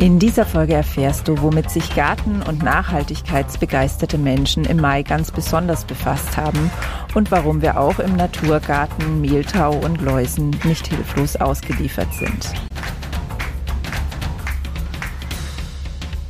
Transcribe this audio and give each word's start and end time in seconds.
In 0.00 0.18
dieser 0.18 0.46
Folge 0.46 0.72
erfährst 0.72 1.28
du, 1.28 1.42
womit 1.42 1.68
sich 1.68 1.94
Garten- 1.94 2.40
und 2.40 2.62
nachhaltigkeitsbegeisterte 2.62 4.16
Menschen 4.16 4.64
im 4.64 4.78
Mai 4.78 5.02
ganz 5.02 5.30
besonders 5.30 5.84
befasst 5.84 6.38
haben 6.38 6.70
und 7.14 7.30
warum 7.30 7.60
wir 7.60 7.78
auch 7.78 7.98
im 7.98 8.16
Naturgarten 8.16 9.20
Mehltau 9.20 9.74
und 9.74 10.00
Läusen 10.00 10.58
nicht 10.64 10.86
hilflos 10.86 11.36
ausgeliefert 11.36 12.08
sind. 12.14 12.50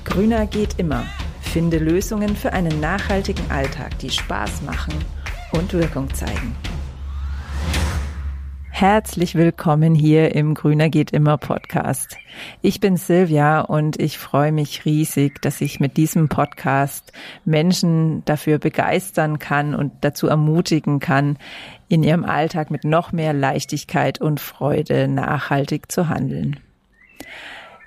Grüner 0.02 0.46
geht 0.46 0.80
immer. 0.80 1.04
Finde 1.40 1.78
Lösungen 1.78 2.34
für 2.34 2.52
einen 2.52 2.80
nachhaltigen 2.80 3.48
Alltag, 3.52 3.96
die 4.00 4.10
Spaß 4.10 4.62
machen 4.62 4.94
und 5.52 5.72
Wirkung 5.74 6.12
zeigen. 6.12 6.56
Herzlich 8.80 9.34
willkommen 9.34 9.94
hier 9.94 10.34
im 10.34 10.54
Grüner 10.54 10.88
geht 10.88 11.10
immer 11.10 11.36
Podcast. 11.36 12.16
Ich 12.62 12.80
bin 12.80 12.96
Silvia 12.96 13.60
und 13.60 14.00
ich 14.00 14.16
freue 14.16 14.52
mich 14.52 14.86
riesig, 14.86 15.42
dass 15.42 15.60
ich 15.60 15.80
mit 15.80 15.98
diesem 15.98 16.30
Podcast 16.30 17.12
Menschen 17.44 18.24
dafür 18.24 18.56
begeistern 18.56 19.38
kann 19.38 19.74
und 19.74 19.92
dazu 20.00 20.28
ermutigen 20.28 20.98
kann, 20.98 21.36
in 21.88 22.02
ihrem 22.02 22.24
Alltag 22.24 22.70
mit 22.70 22.84
noch 22.84 23.12
mehr 23.12 23.34
Leichtigkeit 23.34 24.18
und 24.18 24.40
Freude 24.40 25.08
nachhaltig 25.08 25.92
zu 25.92 26.08
handeln. 26.08 26.58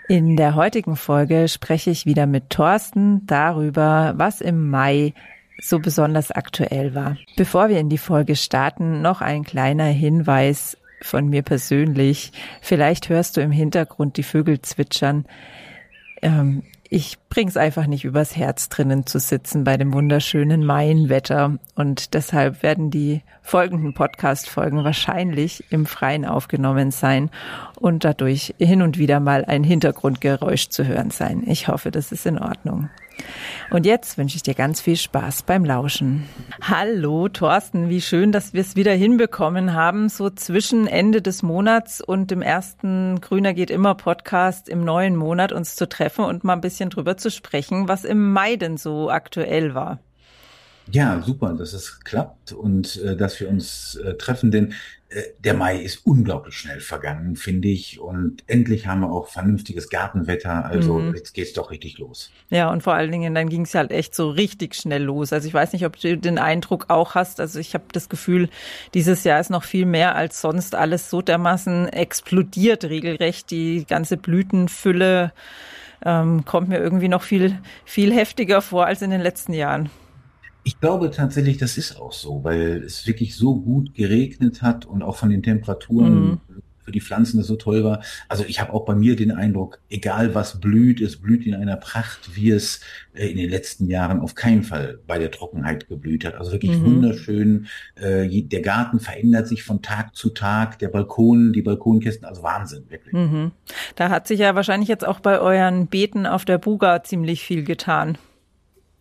In 0.07 0.35
der 0.35 0.53
heutigen 0.53 0.95
Folge 0.95 1.47
spreche 1.47 1.89
ich 1.89 2.05
wieder 2.05 2.27
mit 2.27 2.51
Thorsten 2.51 3.25
darüber, 3.25 4.13
was 4.17 4.41
im 4.41 4.69
Mai 4.69 5.15
so 5.59 5.79
besonders 5.79 6.29
aktuell 6.29 6.93
war. 6.93 7.17
Bevor 7.35 7.69
wir 7.69 7.79
in 7.79 7.89
die 7.89 7.97
Folge 7.97 8.35
starten, 8.35 9.01
noch 9.01 9.21
ein 9.21 9.43
kleiner 9.43 9.85
Hinweis 9.85 10.77
von 11.05 11.29
mir 11.29 11.41
persönlich. 11.41 12.31
Vielleicht 12.61 13.09
hörst 13.09 13.37
du 13.37 13.41
im 13.41 13.51
Hintergrund 13.51 14.17
die 14.17 14.23
Vögel 14.23 14.61
zwitschern. 14.61 15.25
Ähm, 16.21 16.63
ich 16.95 17.17
bring's 17.27 17.57
einfach 17.57 17.87
nicht 17.87 18.05
übers 18.05 18.35
Herz 18.35 18.69
drinnen 18.69 19.07
zu 19.07 19.17
sitzen 19.17 19.63
bei 19.63 19.77
dem 19.77 19.93
wunderschönen 19.93 20.63
Maienwetter 20.63 21.57
und 21.73 22.13
deshalb 22.13 22.61
werden 22.61 22.91
die 22.91 23.23
folgenden 23.41 23.95
Podcast-Folgen 23.95 24.83
wahrscheinlich 24.83 25.63
im 25.71 25.87
Freien 25.87 26.23
aufgenommen 26.23 26.91
sein 26.91 27.31
und 27.79 28.03
dadurch 28.03 28.53
hin 28.59 28.83
und 28.83 28.99
wieder 28.99 29.19
mal 29.19 29.43
ein 29.43 29.63
Hintergrundgeräusch 29.63 30.69
zu 30.69 30.85
hören 30.85 31.09
sein. 31.09 31.41
Ich 31.47 31.67
hoffe, 31.67 31.89
das 31.89 32.11
ist 32.11 32.27
in 32.27 32.37
Ordnung. 32.37 32.89
Und 33.69 33.85
jetzt 33.85 34.17
wünsche 34.17 34.35
ich 34.35 34.43
dir 34.43 34.53
ganz 34.53 34.81
viel 34.81 34.95
Spaß 34.95 35.43
beim 35.43 35.65
Lauschen. 35.65 36.27
Hallo 36.61 37.27
Thorsten, 37.29 37.89
wie 37.89 38.01
schön, 38.01 38.31
dass 38.31 38.53
wir 38.53 38.61
es 38.61 38.75
wieder 38.75 38.93
hinbekommen 38.93 39.73
haben, 39.73 40.09
so 40.09 40.29
zwischen 40.29 40.87
Ende 40.87 41.21
des 41.21 41.43
Monats 41.43 42.01
und 42.01 42.31
dem 42.31 42.41
ersten 42.41 43.19
Grüner 43.21 43.53
geht 43.53 43.71
immer 43.71 43.95
Podcast 43.95 44.69
im 44.69 44.83
neuen 44.83 45.15
Monat 45.15 45.51
uns 45.51 45.75
zu 45.75 45.87
treffen 45.87 46.25
und 46.25 46.43
mal 46.43 46.53
ein 46.53 46.61
bisschen 46.61 46.89
drüber 46.89 47.17
zu 47.17 47.31
sprechen, 47.31 47.87
was 47.87 48.03
im 48.03 48.31
Mai 48.31 48.55
denn 48.55 48.77
so 48.77 49.09
aktuell 49.09 49.73
war. 49.73 49.99
Ja, 50.91 51.21
super, 51.21 51.53
dass 51.53 51.73
es 51.73 52.01
klappt 52.01 52.51
und 52.51 52.97
äh, 52.97 53.15
dass 53.15 53.39
wir 53.39 53.49
uns 53.49 53.95
äh, 53.95 54.15
treffen, 54.15 54.51
denn 54.51 54.73
äh, 55.13 55.23
der 55.39 55.53
Mai 55.53 55.77
ist 55.77 56.05
unglaublich 56.05 56.55
schnell 56.55 56.79
vergangen, 56.79 57.35
finde 57.35 57.67
ich. 57.67 57.99
Und 57.99 58.43
endlich 58.47 58.87
haben 58.87 59.01
wir 59.01 59.11
auch 59.11 59.27
vernünftiges 59.27 59.89
Gartenwetter. 59.89 60.65
Also 60.65 60.99
mhm. 60.99 61.15
jetzt 61.15 61.33
geht's 61.33 61.53
doch 61.53 61.71
richtig 61.71 61.99
los. 61.99 62.31
Ja, 62.49 62.71
und 62.71 62.83
vor 62.83 62.93
allen 62.93 63.11
Dingen, 63.11 63.35
dann 63.35 63.49
ging 63.49 63.63
es 63.63 63.75
halt 63.75 63.91
echt 63.91 64.15
so 64.15 64.29
richtig 64.29 64.75
schnell 64.75 65.03
los. 65.03 65.31
Also 65.31 65.47
ich 65.47 65.53
weiß 65.53 65.73
nicht, 65.73 65.85
ob 65.85 65.97
du 65.99 66.17
den 66.17 66.37
Eindruck 66.37 66.89
auch 66.89 67.15
hast. 67.15 67.39
Also 67.39 67.59
ich 67.59 67.73
habe 67.73 67.85
das 67.91 68.09
Gefühl, 68.09 68.49
dieses 68.93 69.23
Jahr 69.23 69.39
ist 69.39 69.49
noch 69.49 69.63
viel 69.63 69.85
mehr 69.85 70.15
als 70.15 70.41
sonst 70.41 70.75
alles 70.75 71.09
so 71.09 71.21
dermaßen 71.21 71.87
explodiert 71.89 72.85
regelrecht. 72.85 73.51
Die 73.51 73.85
ganze 73.87 74.17
Blütenfülle 74.17 75.31
ähm, 76.05 76.43
kommt 76.45 76.69
mir 76.69 76.79
irgendwie 76.79 77.07
noch 77.07 77.23
viel, 77.23 77.59
viel 77.85 78.13
heftiger 78.13 78.61
vor 78.61 78.85
als 78.85 79.01
in 79.01 79.11
den 79.11 79.21
letzten 79.21 79.53
Jahren. 79.53 79.89
Ich 80.63 80.79
glaube 80.79 81.11
tatsächlich, 81.11 81.57
das 81.57 81.77
ist 81.77 81.99
auch 81.99 82.13
so, 82.13 82.43
weil 82.43 82.83
es 82.85 83.05
wirklich 83.05 83.35
so 83.35 83.59
gut 83.59 83.93
geregnet 83.93 84.61
hat 84.61 84.85
und 84.85 85.03
auch 85.03 85.17
von 85.17 85.29
den 85.29 85.43
Temperaturen 85.43 86.25
mhm. 86.25 86.41
für 86.79 86.93
die 86.93 87.01
Pflanzen 87.01 87.37
das 87.37 87.47
so 87.47 87.57
toll 87.57 87.83
war. 87.83 88.01
Also 88.29 88.45
ich 88.47 88.61
habe 88.61 88.71
auch 88.71 88.85
bei 88.85 88.95
mir 88.95 89.17
den 89.17 89.31
Eindruck, 89.31 89.79
egal 89.89 90.35
was 90.35 90.61
blüht, 90.61 91.01
es 91.01 91.21
blüht 91.21 91.45
in 91.45 91.53
einer 91.53 91.75
Pracht, 91.75 92.35
wie 92.35 92.49
es 92.49 92.79
äh, 93.13 93.27
in 93.27 93.37
den 93.37 93.49
letzten 93.49 93.87
Jahren 93.87 94.21
auf 94.21 94.35
keinen 94.35 94.63
Fall 94.63 94.99
bei 95.05 95.19
der 95.19 95.31
Trockenheit 95.31 95.89
geblüht 95.89 96.23
hat. 96.23 96.35
Also 96.35 96.53
wirklich 96.53 96.77
mhm. 96.77 96.85
wunderschön. 96.85 97.67
Äh, 97.95 98.43
der 98.43 98.61
Garten 98.61 99.01
verändert 99.01 99.49
sich 99.49 99.63
von 99.63 99.81
Tag 99.81 100.15
zu 100.15 100.29
Tag, 100.29 100.79
der 100.79 100.87
Balkon, 100.87 101.51
die 101.51 101.61
Balkonkästen, 101.61 102.25
also 102.25 102.41
Wahnsinn, 102.41 102.85
wirklich. 102.89 103.13
Mhm. 103.13 103.51
Da 103.97 104.09
hat 104.09 104.29
sich 104.29 104.39
ja 104.39 104.55
wahrscheinlich 104.55 104.87
jetzt 104.87 105.05
auch 105.05 105.19
bei 105.19 105.39
euren 105.39 105.87
Beeten 105.87 106.25
auf 106.25 106.45
der 106.45 106.57
Buga 106.57 107.03
ziemlich 107.03 107.43
viel 107.43 107.65
getan. 107.65 108.17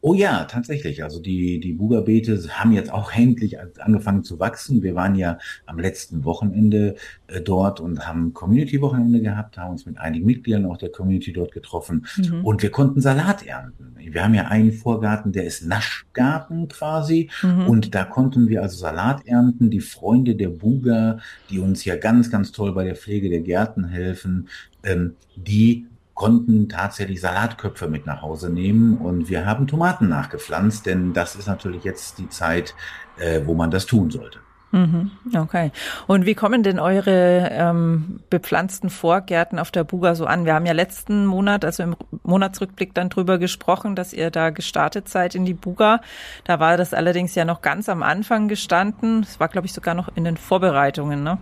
Oh 0.04 0.14
ja, 0.14 0.46
tatsächlich. 0.46 1.04
Also 1.04 1.20
die, 1.20 1.60
die 1.60 1.74
Buga-Beete 1.74 2.36
haben 2.50 2.72
jetzt 2.72 2.92
auch 2.92 3.12
endlich 3.12 3.58
angefangen 3.78 4.24
zu 4.24 4.40
wachsen. 4.40 4.82
Wir 4.82 4.96
waren 4.96 5.14
ja 5.14 5.38
am 5.64 5.78
letzten 5.78 6.24
Wochenende 6.24 6.96
äh, 7.28 7.40
dort 7.40 7.78
und 7.78 8.04
haben 8.04 8.34
Community-Wochenende 8.34 9.20
gehabt, 9.20 9.58
haben 9.58 9.70
uns 9.70 9.86
mit 9.86 9.98
einigen 9.98 10.26
Mitgliedern 10.26 10.66
auch 10.66 10.76
der 10.76 10.90
Community 10.90 11.32
dort 11.32 11.52
getroffen 11.52 12.04
mhm. 12.16 12.44
und 12.44 12.62
wir 12.64 12.70
konnten 12.70 13.00
Salat 13.00 13.46
ernten. 13.46 13.94
Wir 13.96 14.24
haben 14.24 14.34
ja 14.34 14.48
einen 14.48 14.72
Vorgarten, 14.72 15.30
der 15.30 15.44
ist 15.44 15.64
Naschgarten 15.64 16.66
quasi 16.66 17.30
mhm. 17.40 17.68
und 17.68 17.94
da 17.94 18.02
konnten 18.02 18.48
wir 18.48 18.62
also 18.62 18.78
Salat 18.78 19.24
ernten. 19.28 19.70
Die 19.70 19.78
Freunde 19.78 20.34
der 20.34 20.48
Buga, 20.48 21.18
die 21.48 21.60
uns 21.60 21.84
ja 21.84 21.94
ganz, 21.94 22.28
ganz 22.28 22.50
toll 22.50 22.72
bei 22.72 22.82
der 22.82 22.96
Pflege 22.96 23.30
der 23.30 23.40
Gärten 23.40 23.84
helfen, 23.84 24.48
ähm, 24.82 25.14
die 25.36 25.86
konnten 26.22 26.68
tatsächlich 26.68 27.20
Salatköpfe 27.20 27.88
mit 27.88 28.06
nach 28.06 28.22
Hause 28.22 28.48
nehmen 28.48 28.96
und 28.98 29.28
wir 29.28 29.44
haben 29.44 29.66
Tomaten 29.66 30.08
nachgepflanzt, 30.08 30.86
denn 30.86 31.12
das 31.12 31.34
ist 31.34 31.48
natürlich 31.48 31.82
jetzt 31.82 32.18
die 32.18 32.28
Zeit, 32.28 32.76
äh, 33.18 33.40
wo 33.44 33.54
man 33.54 33.72
das 33.72 33.86
tun 33.86 34.08
sollte. 34.12 34.38
Mhm, 34.70 35.10
okay. 35.36 35.72
Und 36.06 36.24
wie 36.24 36.36
kommen 36.36 36.62
denn 36.62 36.78
eure 36.78 37.48
ähm, 37.50 38.20
bepflanzten 38.30 38.88
Vorgärten 38.88 39.58
auf 39.58 39.72
der 39.72 39.82
Buga 39.82 40.14
so 40.14 40.24
an? 40.24 40.44
Wir 40.44 40.54
haben 40.54 40.64
ja 40.64 40.74
letzten 40.74 41.26
Monat, 41.26 41.64
also 41.64 41.82
im 41.82 41.96
Monatsrückblick 42.22 42.94
dann 42.94 43.08
drüber 43.08 43.38
gesprochen, 43.38 43.96
dass 43.96 44.12
ihr 44.12 44.30
da 44.30 44.50
gestartet 44.50 45.08
seid 45.08 45.34
in 45.34 45.44
die 45.44 45.54
Buga. 45.54 46.02
Da 46.44 46.60
war 46.60 46.76
das 46.76 46.94
allerdings 46.94 47.34
ja 47.34 47.44
noch 47.44 47.62
ganz 47.62 47.88
am 47.88 48.04
Anfang 48.04 48.46
gestanden. 48.46 49.24
Es 49.24 49.40
war, 49.40 49.48
glaube 49.48 49.66
ich, 49.66 49.72
sogar 49.72 49.94
noch 49.94 50.08
in 50.14 50.22
den 50.22 50.36
Vorbereitungen. 50.36 51.24
Ne? 51.24 51.38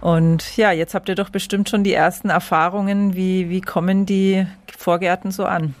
Und 0.00 0.56
ja, 0.56 0.72
jetzt 0.72 0.94
habt 0.94 1.08
ihr 1.08 1.14
doch 1.14 1.30
bestimmt 1.30 1.68
schon 1.68 1.84
die 1.84 1.92
ersten 1.92 2.30
Erfahrungen. 2.30 3.14
Wie, 3.14 3.50
wie 3.50 3.60
kommen 3.60 4.06
die 4.06 4.46
Vorgärten 4.76 5.30
so 5.30 5.44
an? 5.44 5.74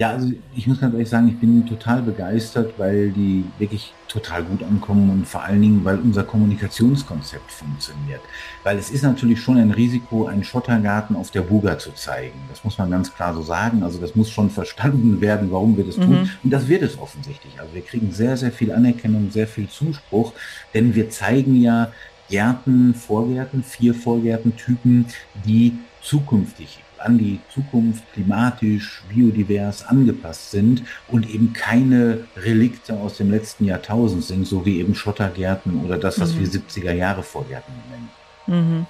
Ja, 0.00 0.12
also 0.12 0.32
ich 0.56 0.66
muss 0.66 0.80
ganz 0.80 0.94
ehrlich 0.94 1.10
sagen, 1.10 1.28
ich 1.28 1.38
bin 1.38 1.66
total 1.66 2.00
begeistert, 2.00 2.72
weil 2.78 3.10
die 3.10 3.44
wirklich 3.58 3.92
total 4.08 4.42
gut 4.44 4.62
ankommen 4.62 5.10
und 5.10 5.28
vor 5.28 5.42
allen 5.42 5.60
Dingen, 5.60 5.84
weil 5.84 5.98
unser 5.98 6.24
Kommunikationskonzept 6.24 7.52
funktioniert. 7.52 8.22
Weil 8.64 8.78
es 8.78 8.90
ist 8.90 9.02
natürlich 9.02 9.42
schon 9.42 9.58
ein 9.58 9.70
Risiko, 9.70 10.24
einen 10.24 10.42
Schottergarten 10.42 11.16
auf 11.16 11.30
der 11.30 11.42
Buga 11.42 11.78
zu 11.78 11.92
zeigen. 11.92 12.38
Das 12.48 12.64
muss 12.64 12.78
man 12.78 12.90
ganz 12.90 13.14
klar 13.14 13.34
so 13.34 13.42
sagen. 13.42 13.82
Also 13.82 13.98
das 13.98 14.16
muss 14.16 14.30
schon 14.30 14.48
verstanden 14.48 15.20
werden, 15.20 15.52
warum 15.52 15.76
wir 15.76 15.84
das 15.84 15.98
mhm. 15.98 16.02
tun. 16.02 16.30
Und 16.42 16.50
das 16.50 16.66
wird 16.66 16.82
es 16.82 16.98
offensichtlich. 16.98 17.60
Also 17.60 17.74
wir 17.74 17.82
kriegen 17.82 18.10
sehr, 18.10 18.38
sehr 18.38 18.52
viel 18.52 18.72
Anerkennung, 18.72 19.30
sehr 19.30 19.46
viel 19.46 19.68
Zuspruch, 19.68 20.32
denn 20.72 20.94
wir 20.94 21.10
zeigen 21.10 21.60
ja, 21.60 21.92
Gärten, 22.30 22.94
Vorgärten, 22.94 23.62
vier 23.62 23.94
Vorgärtentypen, 23.94 25.06
die 25.44 25.76
zukünftig 26.02 26.78
an 27.00 27.18
die 27.18 27.40
Zukunft 27.52 28.02
klimatisch, 28.12 29.02
biodivers 29.08 29.86
angepasst 29.86 30.50
sind 30.50 30.82
und 31.08 31.28
eben 31.28 31.52
keine 31.52 32.24
Relikte 32.36 32.94
aus 32.94 33.16
dem 33.16 33.30
letzten 33.30 33.64
Jahrtausend 33.64 34.24
sind, 34.24 34.46
so 34.46 34.66
wie 34.66 34.80
eben 34.80 34.94
Schottergärten 34.94 35.84
oder 35.84 35.96
das, 35.96 36.20
was 36.20 36.34
mhm. 36.34 36.40
wir 36.40 36.48
70er 36.48 36.92
Jahre 36.92 37.22
Vorgärten 37.22 37.72
nennen. 37.90 38.08
Mhm. 38.46 38.86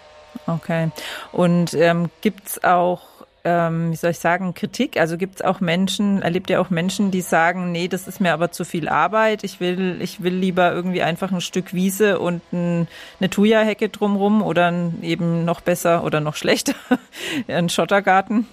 Okay. 0.47 0.91
Und 1.33 1.75
ähm, 1.75 2.11
gibt 2.21 2.49
es 2.49 2.65
auch 2.65 3.03
ähm, 3.45 3.93
wie 3.93 3.97
soll 3.97 4.11
ich 4.11 4.19
sagen, 4.19 4.55
Kritik? 4.55 4.99
Also 4.99 5.17
gibt 5.17 5.37
es 5.37 5.43
auch 5.43 5.61
Menschen, 5.61 6.23
erlebt 6.23 6.51
ihr 6.51 6.61
auch 6.61 6.71
Menschen, 6.71 7.11
die 7.11 7.23
sagen, 7.23 7.73
nee, 7.73 7.89
das 7.89 8.07
ist 8.07 8.21
mir 8.21 8.33
aber 8.33 8.51
zu 8.53 8.65
viel 8.65 8.89
Arbeit, 8.89 9.45
ich 9.45 9.61
will, 9.61 9.99
ich 10.01 10.23
will 10.23 10.35
lieber 10.35 10.73
irgendwie 10.73 11.03
einfach 11.03 11.33
ein 11.33 11.41
Stück 11.41 11.73
Wiese 11.73 12.19
und 12.19 12.43
ein, 12.53 12.89
eine 13.19 13.31
Thuja-Hecke 13.31 13.89
drumrum 13.89 14.43
oder 14.43 14.73
eben 15.03 15.45
noch 15.45 15.61
besser 15.61 16.05
oder 16.05 16.21
noch 16.21 16.37
schlechter, 16.37 16.75
ein 17.49 17.69
Schottergarten? 17.69 18.47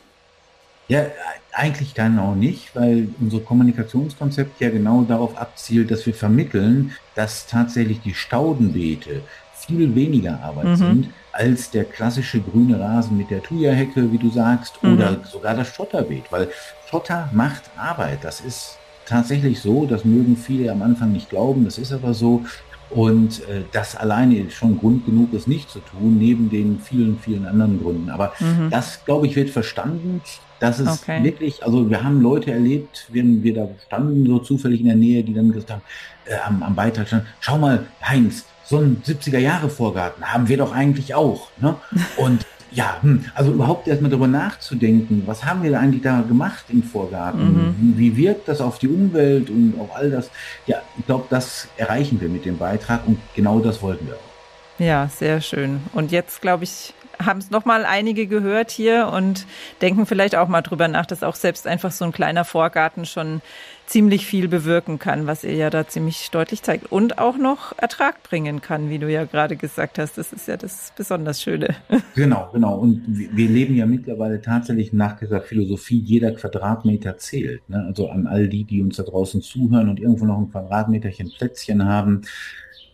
Ja, 0.87 1.05
eigentlich 1.51 1.93
genau 1.93 2.33
nicht, 2.33 2.73
weil 2.75 3.09
unser 3.19 3.39
Kommunikationskonzept 3.39 4.61
ja 4.61 4.69
genau 4.69 5.01
darauf 5.01 5.37
abzielt, 5.37 5.91
dass 5.91 6.05
wir 6.05 6.13
vermitteln, 6.13 6.95
dass 7.15 7.47
tatsächlich 7.47 7.99
die 7.99 8.13
Staudenbeete 8.13 9.23
viel 9.57 9.93
weniger 9.95 10.41
Arbeit 10.41 10.65
mhm. 10.65 10.75
sind 10.75 11.09
als 11.37 11.69
der 11.69 11.83
klassische 11.85 12.41
grüne 12.41 12.79
Rasen 12.79 13.15
mit 13.15 13.29
der 13.29 13.43
Thuja-Hecke, 13.43 14.11
wie 14.11 14.17
du 14.17 14.29
sagst, 14.29 14.81
mhm. 14.81 14.93
oder 14.93 15.17
sogar 15.23 15.55
das 15.55 15.67
Schotterbeet, 15.67 16.31
weil 16.31 16.49
Schotter 16.89 17.29
macht 17.31 17.63
Arbeit. 17.77 18.19
Das 18.23 18.41
ist 18.41 18.77
tatsächlich 19.05 19.59
so, 19.59 19.85
das 19.85 20.03
mögen 20.03 20.35
viele 20.35 20.71
am 20.71 20.81
Anfang 20.81 21.11
nicht 21.11 21.29
glauben, 21.29 21.65
das 21.65 21.77
ist 21.77 21.93
aber 21.93 22.13
so. 22.13 22.43
Und 22.89 23.41
äh, 23.49 23.63
das 23.71 23.95
alleine 23.95 24.37
ist 24.37 24.53
schon 24.53 24.79
Grund 24.79 25.05
genug, 25.05 25.33
es 25.33 25.45
nicht 25.45 25.69
zu 25.69 25.79
tun, 25.79 26.17
neben 26.17 26.49
den 26.49 26.79
vielen, 26.79 27.19
vielen 27.19 27.45
anderen 27.45 27.81
Gründen. 27.81 28.09
Aber 28.09 28.33
mhm. 28.39 28.69
das, 28.69 29.03
glaube 29.05 29.27
ich, 29.27 29.35
wird 29.35 29.49
verstanden. 29.49 30.21
dass 30.59 30.79
es 30.79 31.03
okay. 31.03 31.23
wirklich, 31.23 31.63
also 31.63 31.89
wir 31.89 32.03
haben 32.03 32.21
Leute 32.21 32.51
erlebt, 32.51 33.07
wenn 33.11 33.43
wir 33.43 33.53
da 33.53 33.67
standen, 33.85 34.25
so 34.25 34.39
zufällig 34.39 34.79
in 34.79 34.87
der 34.87 34.95
Nähe, 34.95 35.23
die 35.23 35.33
dann 35.33 35.51
gesagt 35.51 35.71
haben, 35.71 35.81
äh, 36.25 36.35
am, 36.47 36.63
am 36.63 36.75
Beitrag 36.75 37.07
standen, 37.07 37.27
schau 37.41 37.57
mal, 37.57 37.85
Heinz, 38.01 38.45
so 38.67 38.77
ein 38.77 39.01
70er 39.05 39.39
Jahre 39.39 39.69
Vorgarten 39.69 40.25
haben 40.25 40.47
wir 40.47 40.57
doch 40.57 40.73
eigentlich 40.73 41.15
auch. 41.15 41.49
Ne? 41.59 41.75
Und 42.17 42.45
ja, 42.71 42.97
hm, 43.01 43.25
also 43.33 43.51
überhaupt 43.51 43.87
erstmal 43.87 44.11
darüber 44.11 44.27
nachzudenken, 44.27 45.23
was 45.25 45.45
haben 45.45 45.63
wir 45.63 45.71
da 45.71 45.79
eigentlich 45.79 46.03
da 46.03 46.21
gemacht 46.21 46.65
im 46.69 46.83
Vorgarten? 46.83 47.75
Mhm. 47.77 47.93
Wie 47.97 48.17
wirkt 48.17 48.47
das 48.47 48.59
auf 48.59 48.77
die 48.77 48.89
Umwelt 48.89 49.49
und 49.49 49.75
auf 49.79 49.95
all 49.95 50.11
das? 50.11 50.29
Ja, 50.65 50.81
ich 50.97 51.05
glaube, 51.05 51.25
das 51.29 51.69
erreichen 51.77 52.19
wir 52.19 52.27
mit 52.27 52.45
dem 52.45 52.57
Beitrag 52.57 53.07
und 53.07 53.19
genau 53.35 53.59
das 53.59 53.81
wollten 53.81 54.07
wir 54.07 54.15
auch. 54.15 54.79
Ja, 54.79 55.07
sehr 55.07 55.41
schön. 55.41 55.81
Und 55.93 56.11
jetzt, 56.11 56.41
glaube 56.41 56.65
ich, 56.65 56.93
haben 57.23 57.39
es 57.39 57.49
nochmal 57.49 57.85
einige 57.85 58.27
gehört 58.27 58.69
hier 58.69 59.07
und 59.11 59.47
denken 59.81 60.05
vielleicht 60.05 60.35
auch 60.35 60.47
mal 60.47 60.61
drüber 60.61 60.87
nach, 60.87 61.05
dass 61.05 61.23
auch 61.23 61.35
selbst 61.35 61.65
einfach 61.65 61.91
so 61.91 62.05
ein 62.05 62.11
kleiner 62.11 62.45
Vorgarten 62.45 63.05
schon 63.05 63.41
ziemlich 63.87 64.25
viel 64.25 64.47
bewirken 64.47 64.99
kann, 64.99 65.27
was 65.27 65.43
ihr 65.43 65.55
ja 65.55 65.69
da 65.69 65.87
ziemlich 65.87 66.29
deutlich 66.29 66.61
zeigt 66.61 66.91
und 66.91 67.17
auch 67.17 67.37
noch 67.37 67.77
Ertrag 67.77 68.21
bringen 68.21 68.61
kann, 68.61 68.89
wie 68.89 68.99
du 68.99 69.09
ja 69.09 69.23
gerade 69.25 69.55
gesagt 69.55 69.97
hast. 69.97 70.17
Das 70.17 70.33
ist 70.33 70.47
ja 70.47 70.57
das 70.57 70.93
besonders 70.95 71.41
Schöne. 71.41 71.75
Genau, 72.15 72.49
genau. 72.51 72.75
Und 72.77 73.03
wir 73.07 73.47
leben 73.47 73.75
ja 73.75 73.85
mittlerweile 73.85 74.41
tatsächlich 74.41 74.91
nach 74.91 75.19
dieser 75.19 75.39
Philosophie, 75.39 75.99
jeder 75.99 76.31
Quadratmeter 76.31 77.17
zählt. 77.17 77.67
Ne? 77.69 77.83
Also 77.85 78.09
an 78.09 78.25
all 78.25 78.47
die, 78.47 78.63
die 78.63 78.81
uns 78.81 78.97
da 78.97 79.03
draußen 79.03 79.41
zuhören 79.41 79.87
und 79.87 79.99
irgendwo 79.99 80.25
noch 80.25 80.39
ein 80.39 80.51
Quadratmeterchen 80.51 81.31
Plätzchen 81.37 81.85
haben 81.85 82.23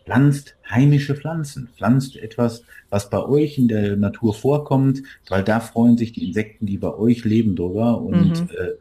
pflanzt 0.05 0.55
heimische 0.69 1.15
Pflanzen, 1.15 1.69
pflanzt 1.75 2.15
etwas, 2.17 2.63
was 2.89 3.09
bei 3.09 3.23
euch 3.23 3.57
in 3.57 3.67
der 3.67 3.95
Natur 3.95 4.33
vorkommt, 4.33 5.03
weil 5.29 5.43
da 5.43 5.59
freuen 5.59 5.97
sich 5.97 6.11
die 6.11 6.27
Insekten, 6.27 6.65
die 6.65 6.77
bei 6.77 6.93
euch 6.93 7.23
leben, 7.23 7.55
drüber. 7.55 8.01
Und 8.01 8.41
mhm. 8.41 8.49
äh, 8.49 8.71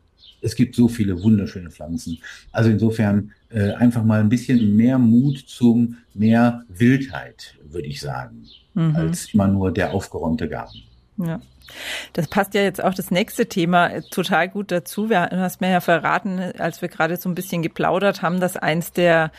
es 0.41 0.57
gibt 0.57 0.75
so 0.75 0.89
viele 0.89 1.23
wunderschöne 1.23 1.71
Pflanzen. 1.71 2.19
Also 2.51 2.71
insofern 2.71 3.33
äh, 3.51 3.73
einfach 3.73 4.05
mal 4.05 4.21
ein 4.21 4.29
bisschen 4.29 4.77
mehr 4.77 4.99
Mut 4.99 5.39
zum 5.47 5.99
mehr 6.15 6.65
Wildheit, 6.69 7.55
würde 7.65 7.89
ich 7.89 8.01
sagen, 8.01 8.45
mhm. 8.75 8.97
als 8.97 9.33
immer 9.33 9.49
nur 9.49 9.73
der 9.73 9.95
aufgeräumte 9.95 10.49
Garten. 10.49 10.83
Ja. 11.17 11.41
Das 12.13 12.29
passt 12.29 12.55
ja 12.55 12.63
jetzt 12.63 12.83
auch 12.83 12.93
das 12.93 13.11
nächste 13.11 13.47
Thema 13.47 14.03
total 14.11 14.49
gut 14.49 14.71
dazu. 14.71 15.09
Wir, 15.09 15.29
du 15.29 15.39
hast 15.39 15.61
mir 15.61 15.71
ja 15.71 15.81
verraten, 15.81 16.39
als 16.59 16.83
wir 16.83 16.89
gerade 16.89 17.17
so 17.17 17.29
ein 17.29 17.35
bisschen 17.35 17.63
geplaudert 17.63 18.21
haben, 18.21 18.41
dass 18.41 18.57
eins 18.57 18.93
der 18.93 19.31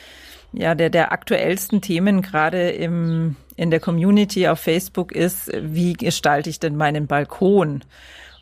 ja, 0.54 0.76
der, 0.76 0.90
der 0.90 1.12
aktuellsten 1.12 1.82
Themen 1.82 2.22
gerade 2.22 2.70
im, 2.70 3.36
in 3.56 3.72
der 3.72 3.80
Community 3.80 4.48
auf 4.48 4.60
Facebook 4.60 5.12
ist, 5.12 5.52
wie 5.54 5.94
gestalte 5.94 6.50
ich 6.50 6.60
denn 6.60 6.78
meinen 6.78 7.08
Balkon? 7.08 7.82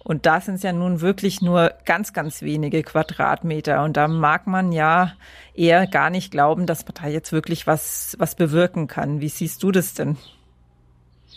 Und 0.03 0.25
da 0.25 0.41
sind 0.41 0.55
es 0.55 0.63
ja 0.63 0.73
nun 0.73 1.01
wirklich 1.01 1.41
nur 1.41 1.73
ganz, 1.85 2.13
ganz 2.13 2.41
wenige 2.41 2.83
Quadratmeter. 2.83 3.83
Und 3.83 3.97
da 3.97 4.07
mag 4.07 4.47
man 4.47 4.71
ja 4.71 5.13
eher 5.53 5.85
gar 5.87 6.09
nicht 6.09 6.31
glauben, 6.31 6.65
dass 6.65 6.85
man 6.85 6.95
da 7.01 7.07
jetzt 7.07 7.31
wirklich 7.31 7.67
was, 7.67 8.15
was 8.17 8.35
bewirken 8.35 8.87
kann. 8.87 9.21
Wie 9.21 9.29
siehst 9.29 9.61
du 9.63 9.71
das 9.71 9.93
denn? 9.93 10.17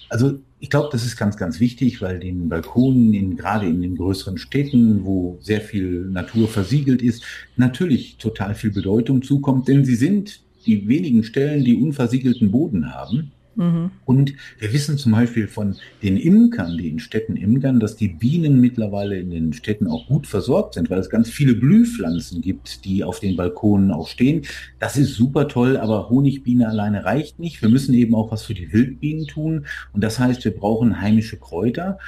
Also 0.09 0.39
ich 0.61 0.71
glaube, 0.71 0.89
das 0.93 1.05
ist 1.05 1.17
ganz, 1.17 1.37
ganz 1.37 1.61
wichtig, 1.61 2.01
weil 2.01 2.21
den 2.21 2.49
Balkonen 2.49 3.13
in, 3.13 3.37
gerade 3.37 3.67
in 3.67 3.83
den 3.83 3.97
größeren 3.97 4.39
Städten, 4.39 5.05
wo 5.05 5.39
sehr 5.41 5.61
viel 5.61 6.07
Natur 6.07 6.49
versiegelt 6.49 7.03
ist, 7.03 7.23
natürlich 7.57 8.17
total 8.17 8.55
viel 8.55 8.71
Bedeutung 8.71 9.23
zukommt, 9.23 9.69
denn 9.69 9.85
sie 9.85 9.97
sind 9.97 10.41
die 10.67 10.89
wenigen 10.89 11.25
Stellen, 11.25 11.65
die 11.65 11.77
unversiegelten 11.77 12.51
Boden 12.51 12.95
haben. 12.95 13.33
Mhm. 13.57 13.91
Und 14.05 14.35
wir 14.59 14.73
wissen 14.73 14.99
zum 14.99 15.13
Beispiel 15.13 15.49
von 15.49 15.77
den 16.03 16.17
Imkern, 16.17 16.77
die 16.77 16.89
in 16.89 16.99
Städten 16.99 17.37
imkern, 17.37 17.81
dass 17.81 17.97
die 17.97 18.09
Bienen 18.09 18.61
mittlerweile 18.61 19.19
in 19.19 19.31
den 19.31 19.53
Städten 19.53 19.87
auch 19.87 20.07
gut 20.07 20.27
versorgt 20.27 20.75
sind, 20.75 20.91
weil 20.91 20.99
es 20.99 21.11
ganz 21.11 21.31
viele 21.31 21.55
Blühpflanzen 21.55 22.41
gibt, 22.41 22.85
die 22.85 23.05
auf 23.05 23.21
den 23.21 23.37
Balkonen 23.37 23.91
auch 23.91 24.09
stehen. 24.09 24.43
Das 24.79 24.97
ist 24.97 25.15
super 25.15 25.49
toll, 25.49 25.77
aber 25.77 26.11
Honigbiene 26.11 26.69
alleine 26.69 27.05
reicht 27.05 27.39
nicht. 27.39 27.63
Wir 27.63 27.69
müssen 27.69 27.95
eben 27.95 28.15
auch 28.15 28.31
was 28.31 28.45
für 28.45 28.55
die 28.55 28.73
Wildbienen 28.73 29.27
tun. 29.27 29.67
Und 29.93 30.03
das 30.03 30.19
heißt, 30.19 30.45
wir 30.45 30.55
brauchen 30.55 31.01
heimische 31.01 31.37
Kräuter 31.37 31.99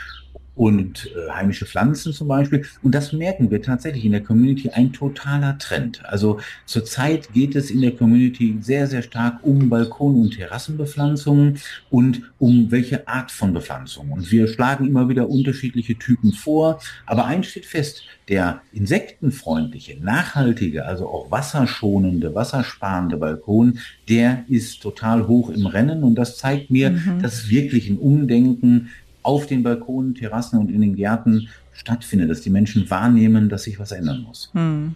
und 0.56 1.10
äh, 1.14 1.30
heimische 1.30 1.66
Pflanzen 1.66 2.12
zum 2.12 2.28
Beispiel. 2.28 2.64
Und 2.82 2.94
das 2.94 3.12
merken 3.12 3.50
wir 3.50 3.62
tatsächlich 3.62 4.04
in 4.04 4.12
der 4.12 4.22
Community 4.22 4.70
ein 4.70 4.92
totaler 4.92 5.58
Trend. 5.58 6.04
Also 6.06 6.40
zurzeit 6.64 7.32
geht 7.32 7.54
es 7.54 7.70
in 7.70 7.82
der 7.82 7.92
Community 7.92 8.56
sehr, 8.60 8.86
sehr 8.86 9.02
stark 9.02 9.40
um 9.42 9.68
Balkon- 9.68 10.20
und 10.20 10.34
Terrassenbepflanzungen 10.34 11.60
und 11.90 12.22
um 12.38 12.70
welche 12.70 13.06
Art 13.06 13.30
von 13.30 13.52
Bepflanzung. 13.52 14.10
Und 14.10 14.32
wir 14.32 14.48
schlagen 14.48 14.86
immer 14.86 15.08
wieder 15.08 15.28
unterschiedliche 15.28 15.96
Typen 15.98 16.32
vor. 16.32 16.80
Aber 17.04 17.26
eins 17.26 17.48
steht 17.48 17.66
fest, 17.66 18.02
der 18.28 18.62
insektenfreundliche, 18.72 20.00
nachhaltige, 20.00 20.86
also 20.86 21.06
auch 21.06 21.30
wasserschonende, 21.30 22.34
wassersparende 22.34 23.18
Balkon, 23.18 23.78
der 24.08 24.44
ist 24.48 24.80
total 24.82 25.28
hoch 25.28 25.50
im 25.50 25.66
Rennen. 25.66 26.02
Und 26.02 26.14
das 26.14 26.38
zeigt 26.38 26.70
mir, 26.70 26.90
mhm. 26.90 27.20
dass 27.20 27.34
es 27.34 27.50
wirklich 27.50 27.90
ein 27.90 27.98
Umdenken 27.98 28.88
auf 29.26 29.46
den 29.46 29.62
Balkonen, 29.62 30.14
Terrassen 30.14 30.58
und 30.58 30.70
in 30.70 30.80
den 30.80 30.94
Gärten 30.94 31.48
stattfindet, 31.72 32.30
dass 32.30 32.40
die 32.40 32.50
Menschen 32.50 32.88
wahrnehmen, 32.90 33.48
dass 33.48 33.64
sich 33.64 33.78
was 33.78 33.92
ändern 33.92 34.22
muss. 34.22 34.50
Hm. 34.54 34.94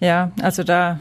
Ja, 0.00 0.32
also 0.40 0.62
da 0.64 1.00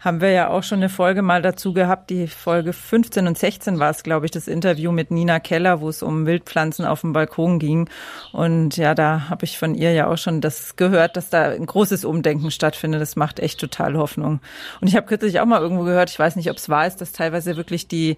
haben 0.00 0.20
wir 0.20 0.30
ja 0.30 0.50
auch 0.50 0.62
schon 0.62 0.78
eine 0.78 0.88
Folge 0.88 1.22
mal 1.22 1.42
dazu 1.42 1.72
gehabt. 1.72 2.10
Die 2.10 2.28
Folge 2.28 2.72
15 2.72 3.26
und 3.26 3.36
16 3.36 3.78
war 3.78 3.90
es, 3.90 4.02
glaube 4.02 4.26
ich, 4.26 4.30
das 4.30 4.46
Interview 4.46 4.92
mit 4.92 5.10
Nina 5.10 5.40
Keller, 5.40 5.80
wo 5.80 5.88
es 5.88 6.02
um 6.02 6.26
Wildpflanzen 6.26 6.84
auf 6.84 7.00
dem 7.00 7.12
Balkon 7.12 7.58
ging. 7.58 7.88
Und 8.32 8.76
ja, 8.76 8.94
da 8.94 9.28
habe 9.28 9.44
ich 9.44 9.58
von 9.58 9.74
ihr 9.74 9.92
ja 9.92 10.06
auch 10.06 10.18
schon 10.18 10.40
das 10.40 10.76
gehört, 10.76 11.16
dass 11.16 11.30
da 11.30 11.48
ein 11.48 11.66
großes 11.66 12.04
Umdenken 12.04 12.50
stattfindet. 12.50 13.00
Das 13.00 13.16
macht 13.16 13.40
echt 13.40 13.58
total 13.58 13.96
Hoffnung. 13.96 14.40
Und 14.80 14.86
ich 14.86 14.96
habe 14.96 15.06
kürzlich 15.06 15.40
auch 15.40 15.46
mal 15.46 15.60
irgendwo 15.60 15.82
gehört, 15.82 16.10
ich 16.10 16.18
weiß 16.18 16.36
nicht, 16.36 16.50
ob 16.50 16.58
es 16.58 16.68
wahr 16.68 16.86
ist, 16.86 17.00
dass 17.00 17.12
teilweise 17.12 17.56
wirklich 17.56 17.88
die 17.88 18.16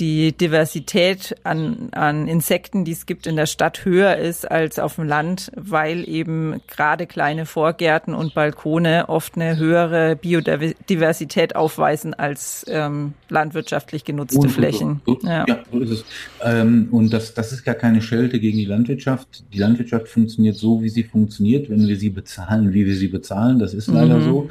die 0.00 0.32
Diversität 0.32 1.36
an, 1.44 1.88
an 1.92 2.26
Insekten, 2.26 2.84
die 2.84 2.92
es 2.92 3.06
gibt 3.06 3.26
in 3.26 3.36
der 3.36 3.46
Stadt, 3.46 3.84
höher 3.84 4.16
ist 4.16 4.50
als 4.50 4.78
auf 4.78 4.96
dem 4.96 5.06
Land, 5.06 5.52
weil 5.54 6.08
eben 6.08 6.60
gerade 6.66 7.06
kleine 7.06 7.46
Vorgärten 7.46 8.14
und 8.14 8.34
Balkone 8.34 9.08
oft 9.08 9.36
eine 9.36 9.56
höhere 9.56 10.16
Biodiversität 10.16 11.56
aufweisen 11.56 12.14
als 12.14 12.64
ähm, 12.68 13.14
landwirtschaftlich 13.28 14.04
genutzte 14.04 14.38
und, 14.38 14.50
Flächen. 14.50 15.02
So, 15.06 15.18
so, 15.20 15.28
ja. 15.28 15.44
ja. 15.46 15.58
so 15.70 15.78
ist 15.80 15.90
es. 15.90 16.04
Ähm, 16.42 16.88
und 16.90 17.12
das, 17.12 17.34
das 17.34 17.52
ist 17.52 17.64
gar 17.64 17.74
keine 17.74 18.02
Schelte 18.02 18.40
gegen 18.40 18.58
die 18.58 18.64
Landwirtschaft. 18.64 19.44
Die 19.52 19.58
Landwirtschaft 19.58 20.08
funktioniert 20.08 20.56
so, 20.56 20.82
wie 20.82 20.88
sie 20.88 21.04
funktioniert, 21.04 21.68
wenn 21.70 21.86
wir 21.86 21.96
sie 21.96 22.10
bezahlen, 22.10 22.72
wie 22.72 22.86
wir 22.86 22.96
sie 22.96 23.08
bezahlen. 23.08 23.58
Das 23.58 23.74
ist 23.74 23.88
leider 23.88 24.18
mhm. 24.18 24.24
so. 24.24 24.48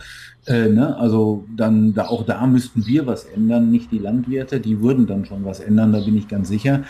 Äh, 0.47 0.69
ne? 0.69 0.95
Also 0.97 1.45
dann 1.55 1.93
da 1.93 2.07
auch 2.07 2.25
da 2.25 2.45
müssten 2.47 2.85
wir 2.85 3.05
was 3.05 3.25
ändern, 3.25 3.69
nicht 3.69 3.91
die 3.91 3.99
Landwirte, 3.99 4.59
die 4.59 4.81
würden 4.81 5.05
dann 5.07 5.25
schon 5.25 5.45
was 5.45 5.59
ändern, 5.59 5.93
da 5.93 5.99
bin 5.99 6.17
ich 6.17 6.27
ganz 6.27 6.47
sicher. 6.47 6.83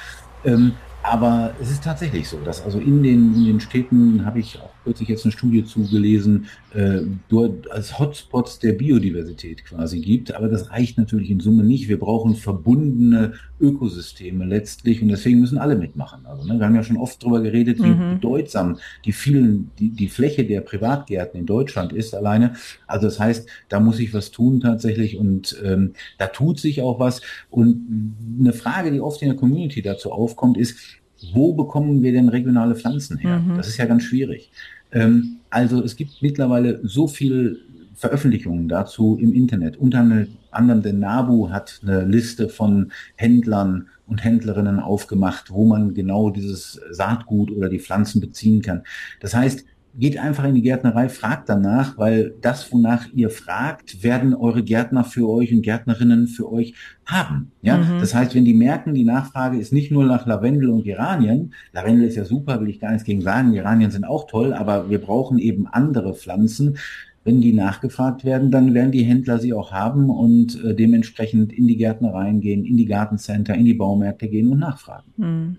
Ähm, 0.43 0.73
aber 1.03 1.53
es 1.59 1.71
ist 1.71 1.83
tatsächlich 1.83 2.29
so, 2.29 2.39
dass 2.43 2.63
also 2.63 2.79
in 2.79 3.03
den, 3.03 3.35
in 3.35 3.45
den 3.45 3.59
Städten, 3.59 4.25
habe 4.25 4.39
ich 4.39 4.59
auch 4.61 4.70
kürzlich 4.83 5.09
jetzt 5.09 5.25
eine 5.25 5.31
Studie 5.31 5.63
zugelesen, 5.63 6.47
äh, 6.73 7.01
dort 7.29 7.69
als 7.71 7.99
Hotspots 7.99 8.59
der 8.59 8.73
Biodiversität 8.73 9.65
quasi 9.65 9.99
gibt. 9.99 10.33
Aber 10.33 10.47
das 10.47 10.71
reicht 10.71 10.97
natürlich 10.97 11.29
in 11.29 11.39
Summe 11.39 11.63
nicht. 11.63 11.87
Wir 11.87 11.99
brauchen 11.99 12.35
verbundene 12.35 13.33
Ökosysteme 13.59 14.45
letztlich 14.45 15.01
und 15.01 15.09
deswegen 15.09 15.39
müssen 15.39 15.57
alle 15.57 15.75
mitmachen. 15.75 16.25
Also 16.25 16.47
ne, 16.47 16.57
wir 16.59 16.65
haben 16.65 16.75
ja 16.75 16.83
schon 16.83 16.97
oft 16.97 17.21
darüber 17.21 17.41
geredet, 17.41 17.77
wie 17.79 17.89
mhm. 17.89 18.15
bedeutsam 18.15 18.79
die 19.05 19.11
vielen, 19.11 19.71
die, 19.79 19.89
die 19.89 20.09
Fläche 20.09 20.45
der 20.45 20.61
Privatgärten 20.61 21.39
in 21.39 21.45
Deutschland 21.45 21.93
ist 21.93 22.15
alleine. 22.15 22.53
Also 22.87 23.07
das 23.07 23.19
heißt, 23.19 23.47
da 23.69 23.79
muss 23.79 23.99
ich 23.99 24.13
was 24.13 24.31
tun 24.31 24.61
tatsächlich 24.61 25.17
und 25.17 25.61
ähm, 25.63 25.93
da 26.17 26.27
tut 26.27 26.59
sich 26.59 26.81
auch 26.81 26.99
was. 26.99 27.21
Und 27.49 28.17
eine 28.39 28.53
Frage, 28.53 28.91
die 28.91 29.01
oft 29.01 29.21
in 29.21 29.29
der 29.29 29.37
Community 29.37 29.81
dazu 29.81 30.11
aufkommt, 30.11 30.57
ist, 30.57 31.00
wo 31.33 31.53
bekommen 31.53 32.01
wir 32.01 32.11
denn 32.11 32.29
regionale 32.29 32.75
Pflanzen 32.75 33.17
her? 33.17 33.39
Mhm. 33.39 33.57
Das 33.57 33.67
ist 33.67 33.77
ja 33.77 33.85
ganz 33.85 34.03
schwierig. 34.03 34.51
Ähm, 34.91 35.37
also 35.49 35.83
es 35.83 35.95
gibt 35.95 36.21
mittlerweile 36.21 36.79
so 36.83 37.07
viel 37.07 37.59
Veröffentlichungen 37.95 38.67
dazu 38.67 39.17
im 39.21 39.33
Internet. 39.33 39.77
Unter 39.77 40.25
anderem 40.49 40.81
der 40.81 40.93
NABU 40.93 41.49
hat 41.51 41.81
eine 41.83 42.03
Liste 42.03 42.49
von 42.49 42.91
Händlern 43.15 43.87
und 44.07 44.23
Händlerinnen 44.23 44.79
aufgemacht, 44.79 45.51
wo 45.51 45.65
man 45.65 45.93
genau 45.93 46.31
dieses 46.31 46.81
Saatgut 46.89 47.51
oder 47.51 47.69
die 47.69 47.79
Pflanzen 47.79 48.19
beziehen 48.19 48.61
kann. 48.61 48.83
Das 49.19 49.35
heißt, 49.35 49.65
geht 49.93 50.17
einfach 50.17 50.45
in 50.45 50.55
die 50.55 50.61
Gärtnerei, 50.61 51.09
fragt 51.09 51.49
danach, 51.49 51.97
weil 51.97 52.33
das, 52.41 52.71
wonach 52.71 53.07
ihr 53.13 53.29
fragt, 53.29 54.03
werden 54.03 54.33
eure 54.33 54.63
Gärtner 54.63 55.03
für 55.03 55.29
euch 55.29 55.53
und 55.53 55.61
Gärtnerinnen 55.61 56.27
für 56.27 56.51
euch 56.51 56.73
haben. 57.05 57.51
Ja, 57.61 57.77
mhm. 57.77 57.99
das 57.99 58.15
heißt, 58.15 58.33
wenn 58.35 58.45
die 58.45 58.53
merken, 58.53 58.93
die 58.93 59.03
Nachfrage 59.03 59.57
ist 59.57 59.73
nicht 59.73 59.91
nur 59.91 60.05
nach 60.05 60.25
Lavendel 60.25 60.69
und 60.69 60.83
Geranien. 60.83 61.53
Lavendel 61.73 62.07
ist 62.07 62.15
ja 62.15 62.25
super, 62.25 62.61
will 62.61 62.69
ich 62.69 62.79
gar 62.79 62.91
nichts 62.91 63.05
gegen 63.05 63.21
sagen. 63.21 63.53
Geranien 63.53 63.91
sind 63.91 64.05
auch 64.05 64.27
toll, 64.27 64.53
aber 64.53 64.89
wir 64.89 64.99
brauchen 64.99 65.39
eben 65.39 65.67
andere 65.67 66.13
Pflanzen 66.13 66.77
wenn 67.23 67.41
die 67.41 67.53
nachgefragt 67.53 68.25
werden, 68.25 68.49
dann 68.49 68.73
werden 68.73 68.91
die 68.91 69.03
Händler 69.03 69.37
sie 69.37 69.53
auch 69.53 69.71
haben 69.71 70.09
und 70.09 70.63
äh, 70.63 70.73
dementsprechend 70.73 71.53
in 71.53 71.67
die 71.67 71.77
Gärtnereien 71.77 72.41
gehen, 72.41 72.65
in 72.65 72.77
die 72.77 72.87
Gartencenter, 72.87 73.53
in 73.53 73.65
die 73.65 73.75
Baumärkte 73.75 74.27
gehen 74.27 74.51
und 74.51 74.59
nachfragen. 74.59 75.13
Mhm. 75.17 75.57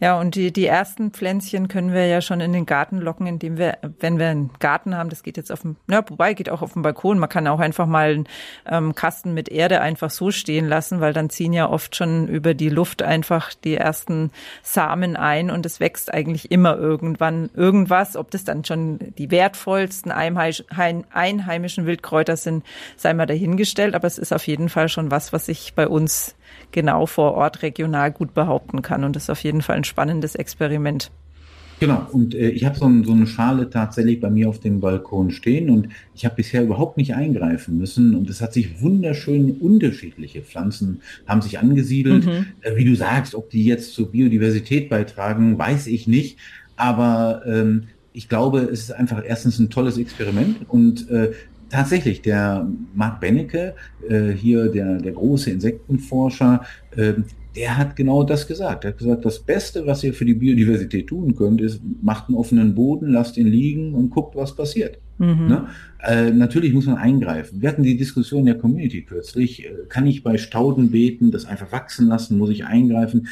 Ja, 0.00 0.18
und 0.18 0.34
die, 0.34 0.52
die 0.52 0.66
ersten 0.66 1.10
Pflänzchen 1.10 1.68
können 1.68 1.92
wir 1.92 2.06
ja 2.06 2.20
schon 2.20 2.40
in 2.40 2.52
den 2.52 2.66
Garten 2.66 2.98
locken, 2.98 3.26
indem 3.26 3.58
wir, 3.58 3.78
wenn 4.00 4.18
wir 4.18 4.28
einen 4.28 4.50
Garten 4.58 4.96
haben, 4.96 5.10
das 5.10 5.22
geht 5.22 5.36
jetzt 5.36 5.52
auf 5.52 5.60
dem, 5.60 5.76
ja, 5.90 6.02
wobei 6.08 6.34
geht 6.34 6.48
auch 6.50 6.62
auf 6.62 6.72
dem 6.72 6.82
Balkon. 6.82 7.18
Man 7.18 7.28
kann 7.28 7.46
auch 7.46 7.60
einfach 7.60 7.86
mal 7.86 8.12
einen 8.12 8.28
ähm, 8.66 8.94
Kasten 8.94 9.34
mit 9.34 9.48
Erde 9.48 9.80
einfach 9.80 10.10
so 10.10 10.30
stehen 10.30 10.68
lassen, 10.68 11.00
weil 11.00 11.12
dann 11.12 11.30
ziehen 11.30 11.52
ja 11.52 11.68
oft 11.68 11.96
schon 11.96 12.28
über 12.28 12.54
die 12.54 12.70
Luft 12.70 13.02
einfach 13.02 13.52
die 13.54 13.76
ersten 13.76 14.30
Samen 14.62 15.16
ein 15.16 15.50
und 15.50 15.66
es 15.66 15.80
wächst 15.80 16.12
eigentlich 16.12 16.50
immer 16.50 16.76
irgendwann 16.76 17.50
irgendwas. 17.54 18.16
Ob 18.16 18.30
das 18.30 18.44
dann 18.44 18.64
schon 18.64 18.98
die 19.18 19.30
wertvollsten 19.30 20.12
einheimischen 20.12 21.86
Wildkräuter 21.86 22.36
sind, 22.36 22.64
sei 22.96 23.12
mal 23.14 23.26
dahingestellt. 23.26 23.94
Aber 23.94 24.06
es 24.06 24.18
ist 24.18 24.32
auf 24.32 24.46
jeden 24.46 24.68
Fall 24.68 24.88
schon 24.88 25.10
was, 25.10 25.32
was 25.32 25.46
sich 25.46 25.74
bei 25.74 25.86
uns 25.86 26.34
genau 26.72 27.06
vor 27.06 27.34
Ort 27.34 27.62
regional 27.62 28.12
gut 28.12 28.34
behaupten 28.34 28.82
kann. 28.82 29.04
Und 29.04 29.16
das 29.16 29.24
ist 29.24 29.30
auf 29.30 29.42
jeden 29.42 29.62
Fall 29.62 29.76
ein 29.76 29.84
spannendes 29.84 30.34
Experiment. 30.34 31.10
Genau, 31.80 32.06
und 32.12 32.34
äh, 32.34 32.50
ich 32.50 32.66
habe 32.66 32.78
so, 32.78 32.84
ein, 32.84 33.04
so, 33.04 33.12
eine 33.12 33.26
Schale 33.26 33.70
tatsächlich 33.70 34.20
bei 34.20 34.28
mir 34.28 34.50
auf 34.50 34.60
dem 34.60 34.80
Balkon 34.80 35.30
stehen 35.30 35.70
und 35.70 35.88
ich 36.14 36.26
habe 36.26 36.34
bisher 36.36 36.62
überhaupt 36.62 36.98
nicht 36.98 37.14
eingreifen 37.14 37.78
müssen 37.78 38.14
und 38.14 38.28
es 38.28 38.42
hat 38.42 38.52
sich 38.52 38.82
wunderschön 38.82 39.52
unterschiedliche 39.52 40.42
Pflanzen 40.42 41.00
haben 41.26 41.40
sich 41.40 41.58
angesiedelt. 41.58 42.26
Mhm. 42.26 42.46
Äh, 42.60 42.76
wie 42.76 42.84
du 42.84 42.94
sagst, 42.94 43.34
ob 43.34 43.48
die 43.48 43.64
jetzt 43.64 43.94
zur 43.94 44.12
Biodiversität 44.12 44.90
beitragen, 44.90 45.58
weiß 45.58 45.86
ich 45.86 46.06
nicht, 46.06 46.36
aber 46.76 47.42
ähm, 47.46 47.84
ich 48.12 48.28
glaube, 48.28 48.60
es 48.60 48.80
ist 48.80 48.92
einfach 48.92 49.22
erstens 49.26 49.58
ein 49.58 49.70
tolles 49.70 49.96
Experiment 49.96 50.68
und 50.68 51.08
äh, 51.10 51.32
tatsächlich, 51.70 52.22
der 52.22 52.68
Mark 52.94 53.20
Bennecke, 53.20 53.74
äh, 54.08 54.30
hier 54.30 54.68
der, 54.68 54.98
der 54.98 55.12
große 55.12 55.50
Insektenforscher, 55.50 56.62
äh, 56.96 57.14
der 57.56 57.76
hat 57.76 57.96
genau 57.96 58.22
das 58.22 58.46
gesagt. 58.46 58.84
Er 58.84 58.90
hat 58.90 58.98
gesagt, 58.98 59.24
das 59.24 59.40
Beste, 59.40 59.86
was 59.86 60.04
ihr 60.04 60.14
für 60.14 60.24
die 60.24 60.34
Biodiversität 60.34 61.08
tun 61.08 61.34
könnt, 61.34 61.60
ist, 61.60 61.80
macht 62.02 62.28
einen 62.28 62.36
offenen 62.36 62.74
Boden, 62.74 63.10
lasst 63.10 63.36
ihn 63.36 63.46
liegen 63.46 63.94
und 63.94 64.10
guckt, 64.10 64.36
was 64.36 64.54
passiert. 64.54 64.98
Mhm. 65.18 65.48
Ne? 65.48 65.66
Äh, 66.02 66.30
natürlich 66.30 66.72
muss 66.72 66.86
man 66.86 66.96
eingreifen. 66.96 67.60
Wir 67.60 67.68
hatten 67.68 67.82
die 67.82 67.96
Diskussion 67.96 68.40
in 68.40 68.46
der 68.46 68.58
Community 68.58 69.02
kürzlich. 69.02 69.64
Äh, 69.64 69.70
kann 69.88 70.06
ich 70.06 70.22
bei 70.22 70.38
Staudenbeeten 70.38 71.30
das 71.30 71.44
einfach 71.44 71.72
wachsen 71.72 72.08
lassen? 72.08 72.38
Muss 72.38 72.50
ich 72.50 72.64
eingreifen? 72.64 73.28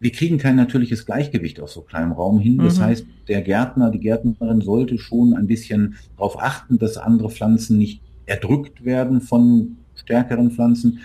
Wir 0.00 0.12
kriegen 0.12 0.38
kein 0.38 0.56
natürliches 0.56 1.06
Gleichgewicht 1.06 1.60
auf 1.60 1.70
so 1.70 1.82
kleinem 1.82 2.12
Raum 2.12 2.38
hin. 2.38 2.58
Das 2.58 2.78
mhm. 2.78 2.82
heißt, 2.82 3.06
der 3.28 3.42
Gärtner, 3.42 3.90
die 3.90 4.00
Gärtnerin 4.00 4.60
sollte 4.60 4.98
schon 4.98 5.34
ein 5.34 5.46
bisschen 5.46 5.96
darauf 6.16 6.40
achten, 6.40 6.78
dass 6.78 6.98
andere 6.98 7.30
Pflanzen 7.30 7.78
nicht 7.78 8.02
erdrückt 8.26 8.84
werden 8.84 9.20
von 9.20 9.76
stärkeren 9.94 10.50
Pflanzen. 10.50 11.00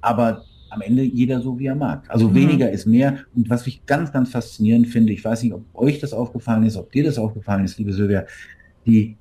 Aber 0.00 0.44
am 0.70 0.80
Ende 0.80 1.02
jeder 1.02 1.40
so, 1.40 1.58
wie 1.58 1.66
er 1.66 1.74
mag. 1.74 2.10
Also 2.10 2.30
mhm. 2.30 2.34
weniger 2.34 2.70
ist 2.70 2.86
mehr. 2.86 3.18
Und 3.34 3.50
was 3.50 3.66
ich 3.66 3.84
ganz, 3.86 4.12
ganz 4.12 4.30
faszinierend 4.30 4.88
finde, 4.88 5.12
ich 5.12 5.24
weiß 5.24 5.42
nicht, 5.42 5.52
ob 5.52 5.64
euch 5.74 5.98
das 6.00 6.12
aufgefallen 6.12 6.64
ist, 6.64 6.76
ob 6.76 6.90
dir 6.92 7.04
das 7.04 7.18
aufgefallen 7.18 7.64
ist, 7.64 7.78
liebe 7.78 7.92
Sylvia, 7.92 8.24
die 8.86 9.16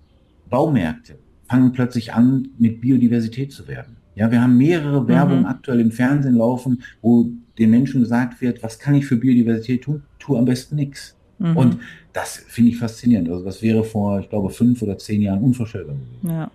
Baumärkte 0.49 1.17
fangen 1.47 1.71
plötzlich 1.73 2.13
an, 2.13 2.49
mit 2.57 2.81
Biodiversität 2.81 3.51
zu 3.51 3.67
werden. 3.67 3.97
Ja, 4.15 4.29
wir 4.31 4.41
haben 4.41 4.57
mehrere 4.57 5.07
Werbungen 5.07 5.41
mhm. 5.41 5.45
aktuell 5.45 5.79
im 5.79 5.91
Fernsehen 5.91 6.35
laufen, 6.35 6.83
wo 7.01 7.27
den 7.57 7.69
Menschen 7.69 8.01
gesagt 8.01 8.41
wird, 8.41 8.61
was 8.63 8.79
kann 8.79 8.95
ich 8.95 9.05
für 9.05 9.15
Biodiversität 9.15 9.83
tun? 9.83 10.03
Tu 10.19 10.35
am 10.35 10.45
besten 10.45 10.75
nichts. 10.75 11.15
Mhm. 11.39 11.57
Und 11.57 11.77
das 12.13 12.37
finde 12.37 12.71
ich 12.71 12.77
faszinierend. 12.77 13.29
Also 13.29 13.43
das 13.43 13.61
wäre 13.61 13.83
vor, 13.83 14.19
ich 14.19 14.29
glaube, 14.29 14.49
fünf 14.49 14.81
oder 14.81 14.97
zehn 14.97 15.21
Jahren 15.21 15.41
unvorstellbar 15.41 15.95
gewesen. 15.95 16.29
Ja. 16.29 16.51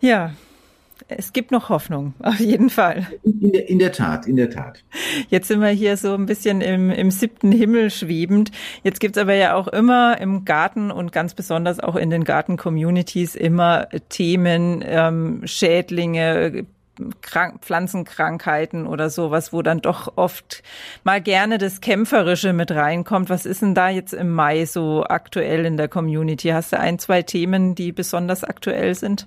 Ja, 0.00 0.34
es 1.08 1.32
gibt 1.32 1.50
noch 1.50 1.68
Hoffnung, 1.68 2.14
auf 2.22 2.38
jeden 2.40 2.70
Fall. 2.70 3.06
In 3.22 3.52
der, 3.52 3.68
in 3.68 3.78
der, 3.78 3.92
Tat, 3.92 4.26
in 4.26 4.36
der 4.36 4.50
Tat. 4.50 4.84
Jetzt 5.28 5.48
sind 5.48 5.60
wir 5.60 5.68
hier 5.68 5.96
so 5.96 6.14
ein 6.14 6.26
bisschen 6.26 6.60
im, 6.60 6.90
im 6.90 7.10
siebten 7.10 7.52
Himmel 7.52 7.90
schwebend. 7.90 8.50
Jetzt 8.82 9.00
gibt's 9.00 9.18
aber 9.18 9.34
ja 9.34 9.54
auch 9.54 9.68
immer 9.68 10.20
im 10.20 10.44
Garten 10.44 10.90
und 10.90 11.12
ganz 11.12 11.34
besonders 11.34 11.80
auch 11.80 11.96
in 11.96 12.10
den 12.10 12.24
Garten-Communities 12.24 13.34
immer 13.34 13.88
Themen, 14.08 14.82
ähm, 14.86 15.42
Schädlinge, 15.44 16.66
Krank 17.22 17.64
Pflanzenkrankheiten 17.64 18.86
oder 18.86 19.08
sowas, 19.08 19.52
wo 19.52 19.62
dann 19.62 19.80
doch 19.80 20.16
oft 20.16 20.62
mal 21.04 21.20
gerne 21.20 21.58
das 21.58 21.80
Kämpferische 21.80 22.52
mit 22.52 22.70
reinkommt. 22.70 23.30
Was 23.30 23.46
ist 23.46 23.62
denn 23.62 23.74
da 23.74 23.88
jetzt 23.88 24.12
im 24.12 24.30
Mai 24.30 24.66
so 24.66 25.04
aktuell 25.04 25.64
in 25.64 25.76
der 25.76 25.88
Community? 25.88 26.48
Hast 26.48 26.72
du 26.72 26.78
ein, 26.78 26.98
zwei 26.98 27.22
Themen, 27.22 27.74
die 27.74 27.92
besonders 27.92 28.44
aktuell 28.44 28.94
sind? 28.94 29.26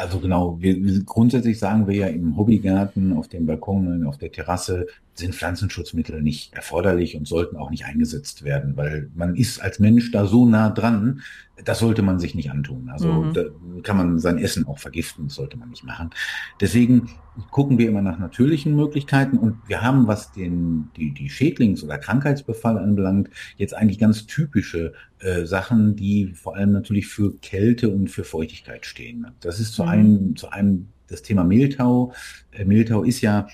Also 0.00 0.18
genau, 0.18 0.56
wir, 0.58 1.04
grundsätzlich 1.04 1.58
sagen 1.58 1.86
wir 1.86 1.94
ja 1.94 2.06
im 2.06 2.34
Hobbygarten, 2.34 3.12
auf 3.12 3.28
dem 3.28 3.44
Balkon, 3.44 4.06
auf 4.06 4.16
der 4.16 4.32
Terrasse, 4.32 4.86
sind 5.14 5.34
Pflanzenschutzmittel 5.34 6.22
nicht 6.22 6.54
erforderlich 6.54 7.16
und 7.16 7.28
sollten 7.28 7.56
auch 7.56 7.70
nicht 7.70 7.84
eingesetzt 7.84 8.42
werden, 8.42 8.76
weil 8.76 9.10
man 9.14 9.36
ist 9.36 9.60
als 9.60 9.78
Mensch 9.78 10.10
da 10.10 10.26
so 10.26 10.46
nah 10.46 10.70
dran, 10.70 11.22
das 11.64 11.78
sollte 11.78 12.02
man 12.02 12.18
sich 12.18 12.34
nicht 12.34 12.50
antun. 12.50 12.88
Also 12.90 13.12
mhm. 13.12 13.32
da 13.34 13.44
kann 13.82 13.96
man 13.96 14.18
sein 14.18 14.38
Essen 14.38 14.66
auch 14.66 14.78
vergiften, 14.78 15.26
das 15.26 15.34
sollte 15.34 15.58
man 15.58 15.68
nicht 15.68 15.84
machen. 15.84 16.10
Deswegen 16.60 17.10
gucken 17.50 17.78
wir 17.78 17.88
immer 17.88 18.02
nach 18.02 18.18
natürlichen 18.18 18.74
Möglichkeiten 18.74 19.36
und 19.36 19.56
wir 19.66 19.82
haben, 19.82 20.06
was 20.06 20.32
den, 20.32 20.90
die, 20.96 21.12
die 21.12 21.28
Schädlings- 21.28 21.84
oder 21.84 21.98
Krankheitsbefall 21.98 22.78
anbelangt, 22.78 23.30
jetzt 23.56 23.74
eigentlich 23.74 23.98
ganz 23.98 24.26
typische 24.26 24.94
äh, 25.18 25.44
Sachen, 25.44 25.96
die 25.96 26.32
vor 26.34 26.56
allem 26.56 26.72
natürlich 26.72 27.06
für 27.06 27.36
Kälte 27.40 27.90
und 27.90 28.08
für 28.08 28.24
Feuchtigkeit 28.24 28.86
stehen. 28.86 29.26
Das 29.40 29.60
ist 29.60 29.74
zu 29.74 29.82
mhm. 29.82 29.88
einem, 29.88 30.36
zu 30.36 30.50
einem 30.50 30.88
das 31.08 31.22
Thema 31.22 31.44
Mehltau. 31.44 32.12
Äh, 32.52 32.64
Mehltau 32.64 33.02
ist 33.02 33.20
ja 33.20 33.48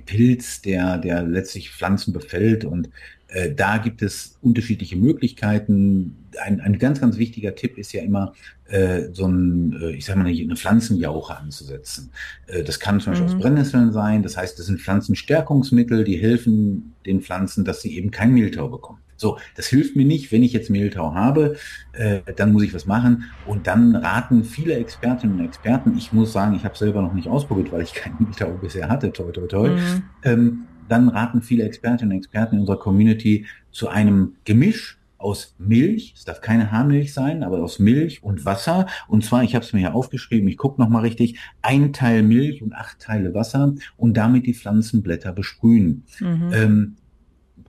Pilz, 0.00 0.62
der, 0.62 0.98
der 0.98 1.22
letztlich 1.22 1.70
Pflanzen 1.70 2.12
befällt 2.12 2.64
und 2.64 2.88
äh, 3.28 3.52
da 3.52 3.78
gibt 3.78 4.02
es 4.02 4.36
unterschiedliche 4.42 4.96
Möglichkeiten. 4.96 6.16
Ein, 6.42 6.60
ein 6.60 6.78
ganz, 6.78 7.00
ganz 7.00 7.16
wichtiger 7.16 7.54
Tipp 7.54 7.78
ist 7.78 7.92
ja 7.92 8.02
immer, 8.02 8.34
äh, 8.72 9.12
so 9.12 9.26
ein, 9.26 9.78
äh, 9.80 9.90
ich 9.90 10.06
sag 10.06 10.16
mal, 10.16 10.26
eine 10.26 10.56
Pflanzenjauche 10.56 11.36
anzusetzen. 11.36 12.10
Äh, 12.46 12.62
das 12.62 12.80
kann 12.80 13.00
zum 13.00 13.12
Beispiel 13.12 13.28
mhm. 13.28 13.34
aus 13.34 13.40
Brennnesseln 13.42 13.92
sein. 13.92 14.22
Das 14.22 14.36
heißt, 14.36 14.58
das 14.58 14.66
sind 14.66 14.80
Pflanzenstärkungsmittel, 14.80 16.04
die 16.04 16.16
helfen 16.16 16.94
den 17.04 17.20
Pflanzen, 17.20 17.64
dass 17.64 17.82
sie 17.82 17.96
eben 17.96 18.10
kein 18.10 18.32
Mehltau 18.32 18.68
bekommen. 18.68 19.01
So, 19.16 19.38
das 19.56 19.66
hilft 19.66 19.96
mir 19.96 20.04
nicht, 20.04 20.32
wenn 20.32 20.42
ich 20.42 20.52
jetzt 20.52 20.70
Mehltau 20.70 21.14
habe, 21.14 21.56
äh, 21.92 22.20
dann 22.36 22.52
muss 22.52 22.62
ich 22.62 22.74
was 22.74 22.86
machen. 22.86 23.30
Und 23.46 23.66
dann 23.66 23.94
raten 23.94 24.44
viele 24.44 24.74
Expertinnen 24.74 25.38
und 25.38 25.44
Experten, 25.44 25.96
ich 25.96 26.12
muss 26.12 26.32
sagen, 26.32 26.54
ich 26.56 26.64
habe 26.64 26.76
selber 26.76 27.02
noch 27.02 27.12
nicht 27.12 27.28
ausprobiert, 27.28 27.72
weil 27.72 27.82
ich 27.82 27.94
kein 27.94 28.14
Mehltau 28.18 28.50
bisher 28.60 28.88
hatte, 28.88 29.12
toi 29.12 29.30
toi 29.30 29.46
toi. 29.46 29.68
Mhm. 29.70 30.02
Ähm, 30.24 30.58
dann 30.88 31.08
raten 31.08 31.42
viele 31.42 31.64
Expertinnen 31.64 32.12
und 32.12 32.18
Experten 32.18 32.56
in 32.56 32.60
unserer 32.62 32.78
Community 32.78 33.46
zu 33.70 33.88
einem 33.88 34.34
Gemisch 34.44 34.98
aus 35.22 35.54
Milch, 35.58 36.14
es 36.16 36.24
darf 36.24 36.40
keine 36.40 36.72
Haarmilch 36.72 37.14
sein, 37.14 37.42
aber 37.42 37.62
aus 37.62 37.78
Milch 37.78 38.22
und 38.22 38.44
Wasser. 38.44 38.86
Und 39.08 39.24
zwar, 39.24 39.42
ich 39.44 39.54
habe 39.54 39.64
es 39.64 39.72
mir 39.72 39.80
hier 39.80 39.94
aufgeschrieben, 39.94 40.48
ich 40.48 40.56
gucke 40.56 40.80
nochmal 40.80 41.02
richtig, 41.02 41.38
ein 41.62 41.92
Teil 41.92 42.22
Milch 42.22 42.62
und 42.62 42.74
acht 42.74 42.98
Teile 42.98 43.32
Wasser 43.32 43.74
und 43.96 44.16
damit 44.16 44.46
die 44.46 44.54
Pflanzenblätter 44.54 45.32
besprühen. 45.32 46.04
Mhm. 46.20 46.50
Ähm, 46.52 46.96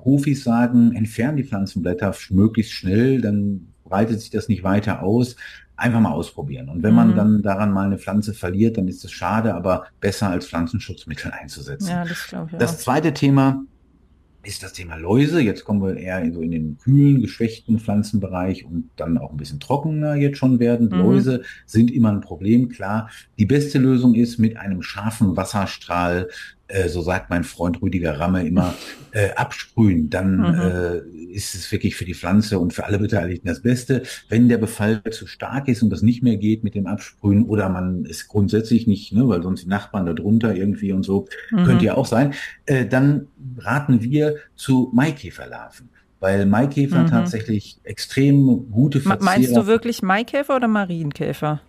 Profis 0.03 0.43
sagen, 0.43 0.93
entfernen 0.93 1.37
die 1.37 1.45
Pflanzenblätter 1.45 2.13
möglichst 2.29 2.73
schnell, 2.73 3.21
dann 3.21 3.69
breitet 3.85 4.19
sich 4.19 4.29
das 4.31 4.49
nicht 4.49 4.61
weiter 4.61 5.01
aus. 5.01 5.37
Einfach 5.77 6.01
mal 6.01 6.11
ausprobieren. 6.11 6.67
Und 6.67 6.83
wenn 6.83 6.93
man 6.93 7.11
mhm. 7.11 7.15
dann 7.15 7.41
daran 7.41 7.71
mal 7.71 7.85
eine 7.85 7.97
Pflanze 7.97 8.33
verliert, 8.33 8.77
dann 8.77 8.89
ist 8.89 9.05
es 9.05 9.13
schade, 9.13 9.55
aber 9.55 9.85
besser 10.01 10.29
als 10.29 10.47
Pflanzenschutzmittel 10.47 11.31
einzusetzen. 11.41 11.89
Ja, 11.89 12.03
das 12.03 12.27
glaube 12.27 12.49
ich. 12.51 12.57
Das 12.57 12.75
auch. 12.75 12.79
zweite 12.79 13.13
Thema 13.13 13.63
ist 14.43 14.61
das 14.61 14.73
Thema 14.73 14.97
Läuse. 14.97 15.39
Jetzt 15.39 15.63
kommen 15.63 15.81
wir 15.81 15.95
eher 15.95 16.29
so 16.33 16.41
in 16.41 16.51
den 16.51 16.77
kühlen, 16.77 17.21
geschwächten 17.21 17.79
Pflanzenbereich 17.79 18.65
und 18.65 18.89
dann 18.97 19.17
auch 19.17 19.31
ein 19.31 19.37
bisschen 19.37 19.61
trockener 19.61 20.15
jetzt 20.15 20.37
schon 20.37 20.59
werden. 20.59 20.89
Mhm. 20.89 20.97
Läuse 20.97 21.43
sind 21.65 21.91
immer 21.91 22.11
ein 22.11 22.21
Problem, 22.21 22.67
klar. 22.67 23.09
Die 23.39 23.45
beste 23.45 23.79
Lösung 23.79 24.15
ist 24.15 24.37
mit 24.37 24.57
einem 24.57 24.81
scharfen 24.81 25.37
Wasserstrahl 25.37 26.27
äh, 26.73 26.89
so 26.89 27.01
sagt 27.01 27.29
mein 27.29 27.43
Freund 27.43 27.81
Rüdiger 27.81 28.19
Ramme 28.19 28.45
immer, 28.45 28.73
äh, 29.11 29.31
absprühen. 29.35 30.09
Dann 30.09 30.37
mhm. 30.37 30.59
äh, 30.59 31.33
ist 31.33 31.55
es 31.55 31.71
wirklich 31.71 31.95
für 31.95 32.05
die 32.05 32.13
Pflanze 32.13 32.59
und 32.59 32.73
für 32.73 32.85
alle 32.85 32.99
Beteiligten 32.99 33.47
das 33.47 33.61
Beste. 33.61 34.03
Wenn 34.29 34.49
der 34.49 34.57
Befall 34.57 35.01
zu 35.11 35.27
stark 35.27 35.67
ist 35.67 35.83
und 35.83 35.89
das 35.89 36.01
nicht 36.01 36.23
mehr 36.23 36.37
geht 36.37 36.63
mit 36.63 36.75
dem 36.75 36.87
Absprühen 36.87 37.43
oder 37.45 37.69
man 37.69 38.05
ist 38.05 38.27
grundsätzlich 38.27 38.87
nicht, 38.87 39.13
ne, 39.13 39.27
weil 39.27 39.43
sonst 39.43 39.63
die 39.63 39.69
Nachbarn 39.69 40.05
da 40.05 40.13
drunter 40.13 40.55
irgendwie 40.55 40.91
und 40.91 41.03
so, 41.03 41.27
mhm. 41.51 41.65
könnte 41.65 41.85
ja 41.85 41.95
auch 41.95 42.07
sein, 42.07 42.33
äh, 42.65 42.85
dann 42.85 43.27
raten 43.57 44.01
wir 44.01 44.35
zu 44.55 44.91
Maikäferlarven 44.93 45.89
weil 46.19 46.45
Maikäfer 46.45 46.99
mhm. 46.99 47.07
tatsächlich 47.07 47.81
extrem 47.83 48.71
gute 48.71 49.01
Verzehrer... 49.01 49.25
Meinst 49.25 49.57
du 49.57 49.67
wirklich 49.67 50.01
Maikäfer 50.01 50.55
oder 50.55 50.69
Marienkäfer? 50.69 51.59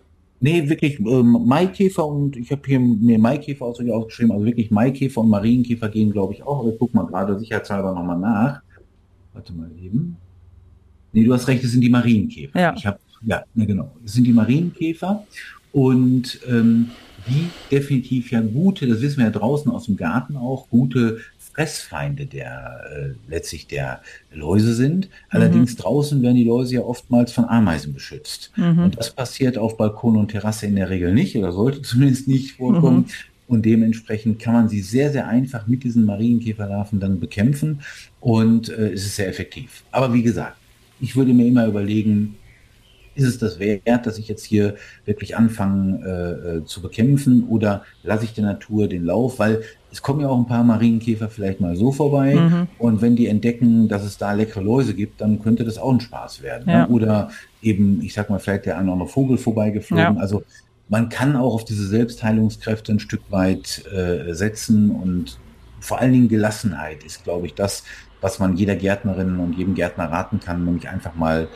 Nee, 0.45 0.69
wirklich 0.69 0.99
ähm, 0.99 1.43
Maikäfer 1.47 2.05
und 2.05 2.37
ich 2.37 2.51
habe 2.51 2.61
hier 2.67 2.79
mir 2.79 3.17
Maikäfer 3.17 3.65
ausgeschrieben, 3.65 4.31
also 4.31 4.45
wirklich 4.45 4.69
Maikäfer 4.69 5.21
und 5.21 5.29
Marienkäfer 5.29 5.89
gehen, 5.89 6.11
glaube 6.11 6.33
ich, 6.33 6.43
auch. 6.43 6.59
Aber 6.59 6.69
ich 6.69 6.77
guck 6.77 6.93
mal 6.93 7.07
gerade 7.07 7.39
sicherheitshalber 7.39 7.95
nochmal 7.95 8.19
nach. 8.19 8.61
Warte 9.33 9.53
mal 9.53 9.71
eben. 9.81 10.17
Nee, 11.13 11.23
du 11.23 11.33
hast 11.33 11.47
recht, 11.47 11.63
es 11.63 11.71
sind 11.71 11.81
die 11.81 11.89
Marienkäfer. 11.89 12.59
Ja. 12.59 12.75
Ich 12.77 12.85
habe 12.85 12.99
Ja, 13.23 13.43
ja, 13.55 13.65
genau. 13.65 13.91
Das 14.03 14.13
sind 14.13 14.27
die 14.27 14.33
Marienkäfer 14.33 15.25
und 15.71 16.39
ähm, 16.47 16.91
die 17.27 17.49
definitiv 17.71 18.29
ja 18.29 18.41
gute, 18.41 18.85
das 18.85 19.01
wissen 19.01 19.17
wir 19.17 19.25
ja 19.25 19.31
draußen 19.31 19.71
aus 19.71 19.87
dem 19.87 19.97
Garten 19.97 20.37
auch, 20.37 20.69
gute 20.69 21.21
Fressfeinde 21.55 22.25
der 22.25 22.81
äh, 22.91 23.29
letztlich 23.29 23.67
der 23.67 24.01
Läuse 24.33 24.73
sind. 24.73 25.09
Allerdings 25.29 25.73
mhm. 25.73 25.77
draußen 25.77 26.21
werden 26.21 26.35
die 26.35 26.43
Läuse 26.43 26.75
ja 26.75 26.81
oftmals 26.81 27.31
von 27.31 27.45
Ameisen 27.45 27.93
beschützt. 27.93 28.51
Mhm. 28.57 28.79
Und 28.79 28.97
das 28.97 29.11
passiert 29.11 29.57
auf 29.57 29.77
Balkon 29.77 30.17
und 30.17 30.31
Terrasse 30.31 30.65
in 30.65 30.75
der 30.75 30.89
Regel 30.89 31.13
nicht 31.13 31.35
oder 31.37 31.51
sollte 31.51 31.81
zumindest 31.83 32.27
nicht 32.27 32.57
vorkommen. 32.57 32.97
Mhm. 32.97 33.05
Und 33.47 33.65
dementsprechend 33.65 34.39
kann 34.39 34.53
man 34.53 34.69
sie 34.69 34.81
sehr, 34.81 35.11
sehr 35.11 35.27
einfach 35.27 35.67
mit 35.67 35.83
diesen 35.83 36.03
Marienkäferlarven 36.05 36.99
dann 36.99 37.19
bekämpfen. 37.19 37.81
Und 38.19 38.69
äh, 38.69 38.91
es 38.91 39.05
ist 39.05 39.15
sehr 39.15 39.27
effektiv. 39.27 39.83
Aber 39.91 40.13
wie 40.13 40.23
gesagt, 40.23 40.57
ich 40.99 41.15
würde 41.15 41.33
mir 41.33 41.45
immer 41.45 41.67
überlegen, 41.67 42.35
ist 43.15 43.25
es 43.25 43.37
das 43.39 43.59
wert, 43.59 44.05
dass 44.05 44.17
ich 44.17 44.27
jetzt 44.27 44.43
hier 44.43 44.75
wirklich 45.05 45.35
anfange 45.35 46.05
äh, 46.05 46.57
äh, 46.57 46.65
zu 46.65 46.81
bekämpfen 46.81 47.47
oder 47.47 47.83
lasse 48.03 48.25
ich 48.25 48.33
der 48.33 48.43
Natur 48.43 48.87
den 48.87 49.05
Lauf? 49.05 49.39
Weil 49.39 49.63
es 49.91 50.01
kommen 50.01 50.19
ja 50.19 50.27
auch 50.27 50.37
ein 50.37 50.47
paar 50.47 50.63
Marienkäfer 50.63 51.29
vielleicht 51.29 51.61
mal 51.61 51.75
so 51.77 51.91
vorbei 51.91 52.35
mhm. 52.35 52.67
und 52.77 53.01
wenn 53.01 53.15
die 53.15 53.27
entdecken, 53.27 53.87
dass 53.87 54.03
es 54.03 54.17
da 54.17 54.33
leckere 54.33 54.61
Läuse 54.61 54.93
gibt, 54.93 55.21
dann 55.21 55.41
könnte 55.41 55.63
das 55.63 55.77
auch 55.77 55.93
ein 55.93 56.01
Spaß 56.01 56.41
werden. 56.41 56.65
Ne? 56.65 56.73
Ja. 56.73 56.87
Ne? 56.87 56.93
Oder 56.93 57.29
eben, 57.61 58.01
ich 58.01 58.13
sag 58.13 58.29
mal, 58.29 58.39
vielleicht 58.39 58.65
der 58.65 58.75
eine 58.75 58.85
oder 58.85 58.93
andere 58.93 59.09
Vogel 59.09 59.37
vorbeigeflogen. 59.37 60.15
Ja. 60.15 60.21
Also 60.21 60.43
man 60.89 61.09
kann 61.09 61.35
auch 61.35 61.53
auf 61.53 61.65
diese 61.65 61.87
Selbstheilungskräfte 61.87 62.91
ein 62.91 62.99
Stück 62.99 63.21
weit 63.29 63.83
äh, 63.91 64.33
setzen 64.33 64.91
und 64.91 65.39
vor 65.79 65.99
allen 65.99 66.13
Dingen 66.13 66.27
Gelassenheit 66.27 67.03
ist, 67.03 67.23
glaube 67.23 67.45
ich, 67.45 67.53
das, 67.53 67.83
was 68.21 68.39
man 68.39 68.57
jeder 68.57 68.75
Gärtnerin 68.75 69.39
und 69.39 69.53
jedem 69.53 69.75
Gärtner 69.75 70.05
raten 70.05 70.39
kann, 70.39 70.65
nämlich 70.65 70.89
einfach 70.89 71.15
mal 71.15 71.47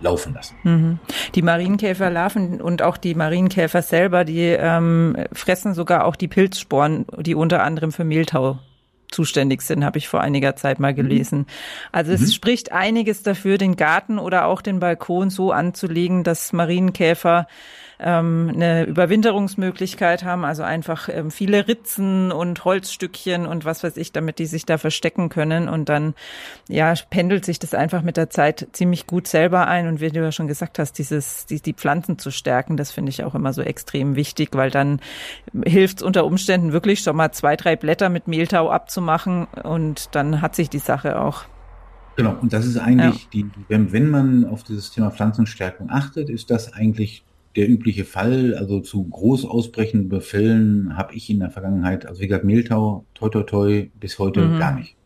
laufen 0.00 0.34
lassen. 0.34 0.56
Mhm. 0.62 0.98
Die 1.34 1.42
Marienkäferlarven 1.42 2.60
und 2.60 2.82
auch 2.82 2.96
die 2.96 3.14
Marienkäfer 3.14 3.82
selber, 3.82 4.24
die 4.24 4.42
ähm, 4.42 5.16
fressen 5.32 5.74
sogar 5.74 6.04
auch 6.04 6.16
die 6.16 6.28
Pilzsporen, 6.28 7.06
die 7.18 7.34
unter 7.34 7.62
anderem 7.62 7.92
für 7.92 8.04
Mehltau 8.04 8.58
zuständig 9.10 9.62
sind, 9.62 9.84
habe 9.84 9.98
ich 9.98 10.08
vor 10.08 10.20
einiger 10.20 10.56
Zeit 10.56 10.80
mal 10.80 10.92
mhm. 10.92 10.96
gelesen. 10.96 11.46
Also 11.92 12.12
es 12.12 12.20
mhm. 12.20 12.26
spricht 12.26 12.72
einiges 12.72 13.22
dafür, 13.22 13.58
den 13.58 13.76
Garten 13.76 14.18
oder 14.18 14.46
auch 14.46 14.62
den 14.62 14.80
Balkon 14.80 15.30
so 15.30 15.52
anzulegen, 15.52 16.24
dass 16.24 16.52
Marienkäfer 16.52 17.46
ähm, 18.00 18.50
eine 18.54 18.84
Überwinterungsmöglichkeit 18.84 20.24
haben, 20.24 20.44
also 20.44 20.62
einfach 20.62 21.08
ähm, 21.08 21.30
viele 21.30 21.66
Ritzen 21.66 22.30
und 22.30 22.64
Holzstückchen 22.64 23.46
und 23.46 23.64
was 23.64 23.82
weiß 23.82 23.96
ich, 23.96 24.12
damit 24.12 24.38
die 24.38 24.46
sich 24.46 24.64
da 24.64 24.78
verstecken 24.78 25.28
können. 25.28 25.68
Und 25.68 25.88
dann 25.88 26.14
ja 26.68 26.94
pendelt 27.10 27.44
sich 27.44 27.58
das 27.58 27.74
einfach 27.74 28.02
mit 28.02 28.16
der 28.16 28.30
Zeit 28.30 28.68
ziemlich 28.72 29.06
gut 29.06 29.26
selber 29.26 29.66
ein. 29.66 29.88
Und 29.88 30.00
wie 30.00 30.10
du 30.10 30.20
ja 30.20 30.32
schon 30.32 30.48
gesagt 30.48 30.78
hast, 30.78 30.98
dieses 30.98 31.46
die, 31.46 31.60
die 31.60 31.74
Pflanzen 31.74 32.18
zu 32.18 32.30
stärken, 32.30 32.76
das 32.76 32.92
finde 32.92 33.10
ich 33.10 33.24
auch 33.24 33.34
immer 33.34 33.52
so 33.52 33.62
extrem 33.62 34.16
wichtig, 34.16 34.50
weil 34.52 34.70
dann 34.70 35.00
hilft 35.64 35.98
es 35.98 36.02
unter 36.02 36.24
Umständen 36.24 36.72
wirklich 36.72 37.00
schon 37.00 37.16
mal 37.16 37.32
zwei, 37.32 37.56
drei 37.56 37.76
Blätter 37.76 38.08
mit 38.08 38.28
Mehltau 38.28 38.70
abzumachen 38.70 39.46
und 39.64 40.14
dann 40.14 40.40
hat 40.40 40.54
sich 40.54 40.70
die 40.70 40.78
Sache 40.78 41.20
auch. 41.20 41.44
Genau, 42.18 42.36
und 42.40 42.52
das 42.52 42.66
ist 42.66 42.78
eigentlich 42.78 43.22
ja. 43.22 43.28
die, 43.32 43.50
wenn, 43.68 43.92
wenn 43.92 44.10
man 44.10 44.44
auf 44.44 44.64
dieses 44.64 44.90
Thema 44.90 45.12
Pflanzenstärkung 45.12 45.88
achtet, 45.88 46.30
ist 46.30 46.50
das 46.50 46.72
eigentlich 46.72 47.24
der 47.58 47.68
übliche 47.68 48.04
Fall. 48.04 48.54
Also 48.54 48.80
zu 48.80 49.04
groß 49.04 49.44
ausbrechenden 49.44 50.08
Befällen 50.08 50.96
habe 50.96 51.14
ich 51.14 51.28
in 51.28 51.40
der 51.40 51.50
Vergangenheit, 51.50 52.06
also 52.06 52.22
wie 52.22 52.28
gesagt, 52.28 52.44
Mehltau, 52.44 53.04
toi 53.14 53.28
toi 53.28 53.42
toi, 53.42 53.90
bis 53.98 54.18
heute 54.18 54.46
mhm. 54.46 54.58
gar 54.58 54.74
nicht. 54.74 54.97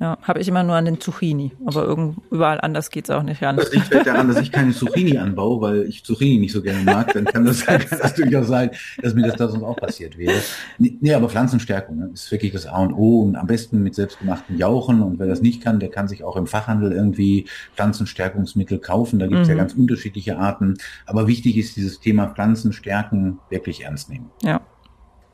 Ja, 0.00 0.16
habe 0.22 0.38
ich 0.38 0.46
immer 0.46 0.62
nur 0.62 0.76
an 0.76 0.84
den 0.84 1.00
Zucchini, 1.00 1.50
aber 1.66 1.82
irgend, 1.82 2.18
überall 2.30 2.60
anders 2.60 2.90
geht's 2.90 3.10
auch 3.10 3.24
nicht 3.24 3.42
ran. 3.42 3.56
Das 3.56 3.72
liegt 3.72 3.86
vielleicht 3.86 4.06
daran, 4.06 4.28
dass 4.28 4.40
ich 4.40 4.52
keine 4.52 4.72
Zucchini 4.72 5.18
anbaue, 5.18 5.60
weil 5.60 5.82
ich 5.88 6.04
Zucchini 6.04 6.38
nicht 6.38 6.52
so 6.52 6.62
gerne 6.62 6.84
mag. 6.84 7.12
Dann 7.12 7.24
kann 7.24 7.44
das, 7.44 7.66
kann 7.66 7.82
das 7.90 8.14
durchaus 8.14 8.46
sein, 8.46 8.70
dass 9.02 9.14
mir 9.14 9.26
das 9.26 9.34
da 9.34 9.48
sonst 9.48 9.64
auch 9.64 9.74
passiert 9.74 10.16
wäre. 10.16 10.40
Nee, 10.78 11.14
aber 11.14 11.28
Pflanzenstärkung 11.28 11.98
ne, 11.98 12.10
ist 12.14 12.30
wirklich 12.30 12.52
das 12.52 12.66
A 12.66 12.80
und 12.80 12.92
O 12.92 13.22
und 13.22 13.34
am 13.34 13.48
besten 13.48 13.82
mit 13.82 13.96
selbstgemachten 13.96 14.56
Jauchen. 14.56 15.02
Und 15.02 15.18
wer 15.18 15.26
das 15.26 15.42
nicht 15.42 15.64
kann, 15.64 15.80
der 15.80 15.90
kann 15.90 16.06
sich 16.06 16.22
auch 16.22 16.36
im 16.36 16.46
Fachhandel 16.46 16.92
irgendwie 16.92 17.46
Pflanzenstärkungsmittel 17.74 18.78
kaufen. 18.78 19.18
Da 19.18 19.26
gibt's 19.26 19.48
mhm. 19.48 19.56
ja 19.56 19.56
ganz 19.56 19.74
unterschiedliche 19.74 20.38
Arten. 20.38 20.74
Aber 21.06 21.26
wichtig 21.26 21.56
ist 21.56 21.74
dieses 21.74 21.98
Thema 21.98 22.28
Pflanzenstärken 22.28 23.40
wirklich 23.50 23.82
ernst 23.82 24.10
nehmen. 24.10 24.30
Ja, 24.42 24.60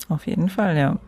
auf 0.08 0.26
jeden 0.26 0.48
Fall, 0.48 0.78
ja. 0.78 0.98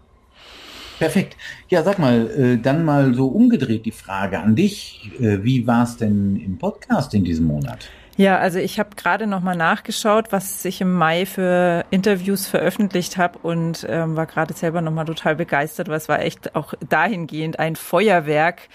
Perfekt. 0.98 1.36
Ja, 1.68 1.82
sag 1.82 1.98
mal, 1.98 2.30
äh, 2.30 2.58
dann 2.58 2.84
mal 2.84 3.14
so 3.14 3.26
umgedreht 3.28 3.84
die 3.84 3.92
Frage 3.92 4.38
an 4.40 4.56
dich. 4.56 5.10
Äh, 5.20 5.44
wie 5.44 5.66
war 5.66 5.84
es 5.84 5.96
denn 5.96 6.36
im 6.36 6.56
Podcast 6.58 7.12
in 7.14 7.24
diesem 7.24 7.46
Monat? 7.46 7.90
Ja, 8.18 8.38
also 8.38 8.58
ich 8.58 8.78
habe 8.78 8.90
gerade 8.96 9.26
noch 9.26 9.42
mal 9.42 9.54
nachgeschaut, 9.54 10.32
was 10.32 10.64
ich 10.64 10.80
im 10.80 10.94
Mai 10.94 11.26
für 11.26 11.84
Interviews 11.90 12.46
veröffentlicht 12.46 13.18
habe 13.18 13.38
und 13.42 13.86
ähm, 13.90 14.16
war 14.16 14.24
gerade 14.24 14.54
selber 14.54 14.80
noch 14.80 14.90
mal 14.90 15.04
total 15.04 15.36
begeistert, 15.36 15.88
weil 15.88 15.98
es 15.98 16.08
war 16.08 16.20
echt 16.20 16.56
auch 16.56 16.72
dahingehend 16.88 17.58
ein 17.58 17.76
Feuerwerk 17.76 18.68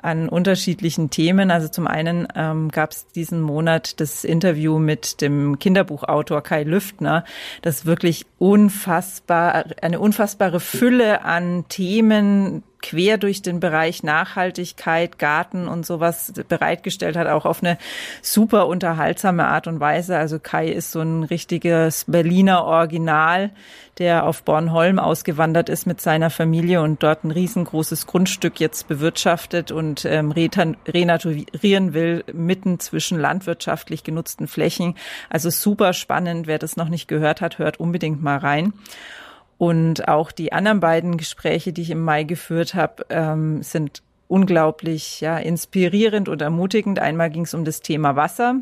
an 0.00 0.30
unterschiedlichen 0.30 1.10
Themen. 1.10 1.50
Also 1.50 1.68
zum 1.68 1.86
einen 1.86 2.26
ähm, 2.34 2.70
gab 2.70 2.92
es 2.92 3.06
diesen 3.08 3.42
Monat 3.42 4.00
das 4.00 4.24
Interview 4.24 4.78
mit 4.78 5.20
dem 5.20 5.58
Kinderbuchautor 5.58 6.42
Kai 6.42 6.62
Lüftner, 6.62 7.24
das 7.60 7.84
wirklich 7.84 8.24
unfassbar 8.38 9.64
eine 9.82 10.00
unfassbare 10.00 10.58
Fülle 10.58 11.22
an 11.22 11.66
Themen 11.68 12.62
quer 12.82 13.18
durch 13.18 13.42
den 13.42 13.60
Bereich 13.60 14.02
Nachhaltigkeit, 14.02 15.18
Garten 15.18 15.68
und 15.68 15.86
sowas 15.86 16.32
bereitgestellt 16.48 17.16
hat, 17.16 17.26
auch 17.26 17.44
auf 17.44 17.62
eine 17.62 17.78
super 18.22 18.66
unterhaltsame 18.66 19.46
Art 19.46 19.66
und 19.66 19.80
Weise. 19.80 20.16
Also 20.16 20.38
Kai 20.38 20.68
ist 20.68 20.92
so 20.92 21.00
ein 21.00 21.24
richtiges 21.24 22.04
Berliner 22.06 22.64
Original, 22.64 23.50
der 23.98 24.26
auf 24.26 24.42
Bornholm 24.42 24.98
ausgewandert 24.98 25.68
ist 25.68 25.86
mit 25.86 26.00
seiner 26.00 26.30
Familie 26.30 26.82
und 26.82 27.02
dort 27.02 27.24
ein 27.24 27.30
riesengroßes 27.30 28.06
Grundstück 28.06 28.60
jetzt 28.60 28.88
bewirtschaftet 28.88 29.72
und 29.72 30.04
ähm, 30.04 30.32
renaturieren 30.32 31.94
will, 31.94 32.24
mitten 32.32 32.78
zwischen 32.78 33.18
landwirtschaftlich 33.18 34.04
genutzten 34.04 34.48
Flächen. 34.48 34.94
Also 35.30 35.48
super 35.50 35.92
spannend. 35.92 36.46
Wer 36.46 36.58
das 36.58 36.76
noch 36.76 36.88
nicht 36.88 37.08
gehört 37.08 37.40
hat, 37.40 37.58
hört 37.58 37.80
unbedingt 37.80 38.22
mal 38.22 38.36
rein. 38.36 38.74
Und 39.58 40.08
auch 40.08 40.32
die 40.32 40.52
anderen 40.52 40.80
beiden 40.80 41.16
Gespräche, 41.16 41.72
die 41.72 41.82
ich 41.82 41.90
im 41.90 42.02
Mai 42.02 42.24
geführt 42.24 42.74
habe, 42.74 43.06
ähm, 43.08 43.62
sind 43.62 44.02
unglaublich 44.28 45.20
ja, 45.20 45.38
inspirierend 45.38 46.28
und 46.28 46.42
ermutigend. 46.42 46.98
Einmal 46.98 47.30
ging 47.30 47.44
es 47.44 47.54
um 47.54 47.64
das 47.64 47.80
Thema 47.80 48.16
Wasser. 48.16 48.56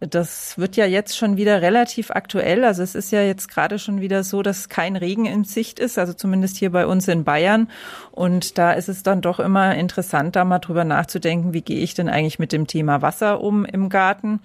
Das 0.00 0.58
wird 0.58 0.76
ja 0.76 0.86
jetzt 0.86 1.16
schon 1.16 1.36
wieder 1.36 1.62
relativ 1.62 2.10
aktuell. 2.10 2.64
Also 2.64 2.82
es 2.82 2.94
ist 2.94 3.10
ja 3.10 3.22
jetzt 3.22 3.48
gerade 3.48 3.78
schon 3.78 4.00
wieder 4.00 4.24
so, 4.24 4.42
dass 4.42 4.68
kein 4.68 4.96
Regen 4.96 5.24
in 5.24 5.44
Sicht 5.44 5.78
ist, 5.78 5.98
also 5.98 6.12
zumindest 6.12 6.56
hier 6.56 6.70
bei 6.70 6.86
uns 6.86 7.06
in 7.08 7.24
Bayern. 7.24 7.70
Und 8.10 8.58
da 8.58 8.72
ist 8.72 8.88
es 8.88 9.02
dann 9.02 9.20
doch 9.20 9.38
immer 9.38 9.74
interessant, 9.76 10.36
da 10.36 10.44
mal 10.44 10.58
drüber 10.58 10.84
nachzudenken, 10.84 11.52
wie 11.52 11.62
gehe 11.62 11.80
ich 11.80 11.94
denn 11.94 12.08
eigentlich 12.08 12.38
mit 12.38 12.52
dem 12.52 12.66
Thema 12.66 13.02
Wasser 13.02 13.40
um 13.40 13.64
im 13.64 13.88
Garten? 13.88 14.40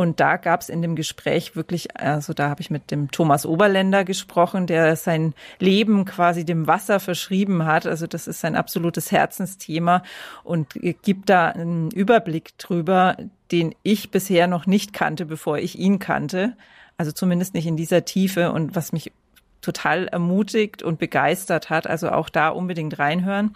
Und 0.00 0.18
da 0.18 0.38
gab 0.38 0.62
es 0.62 0.70
in 0.70 0.80
dem 0.80 0.96
Gespräch 0.96 1.56
wirklich, 1.56 1.94
also 1.94 2.32
da 2.32 2.48
habe 2.48 2.62
ich 2.62 2.70
mit 2.70 2.90
dem 2.90 3.10
Thomas 3.10 3.44
Oberländer 3.44 4.02
gesprochen, 4.02 4.66
der 4.66 4.96
sein 4.96 5.34
Leben 5.58 6.06
quasi 6.06 6.46
dem 6.46 6.66
Wasser 6.66 7.00
verschrieben 7.00 7.66
hat. 7.66 7.86
Also 7.86 8.06
das 8.06 8.26
ist 8.26 8.40
sein 8.40 8.56
absolutes 8.56 9.12
Herzensthema 9.12 10.02
und 10.42 10.68
gibt 11.02 11.28
da 11.28 11.48
einen 11.48 11.90
Überblick 11.90 12.56
drüber, 12.56 13.14
den 13.52 13.74
ich 13.82 14.10
bisher 14.10 14.46
noch 14.46 14.64
nicht 14.64 14.94
kannte, 14.94 15.26
bevor 15.26 15.58
ich 15.58 15.78
ihn 15.78 15.98
kannte. 15.98 16.56
Also 16.96 17.12
zumindest 17.12 17.52
nicht 17.52 17.66
in 17.66 17.76
dieser 17.76 18.06
Tiefe 18.06 18.52
und 18.52 18.74
was 18.74 18.92
mich 18.92 19.12
total 19.60 20.08
ermutigt 20.08 20.82
und 20.82 20.98
begeistert 20.98 21.68
hat. 21.68 21.86
Also 21.86 22.08
auch 22.08 22.30
da 22.30 22.48
unbedingt 22.48 22.98
reinhören. 22.98 23.54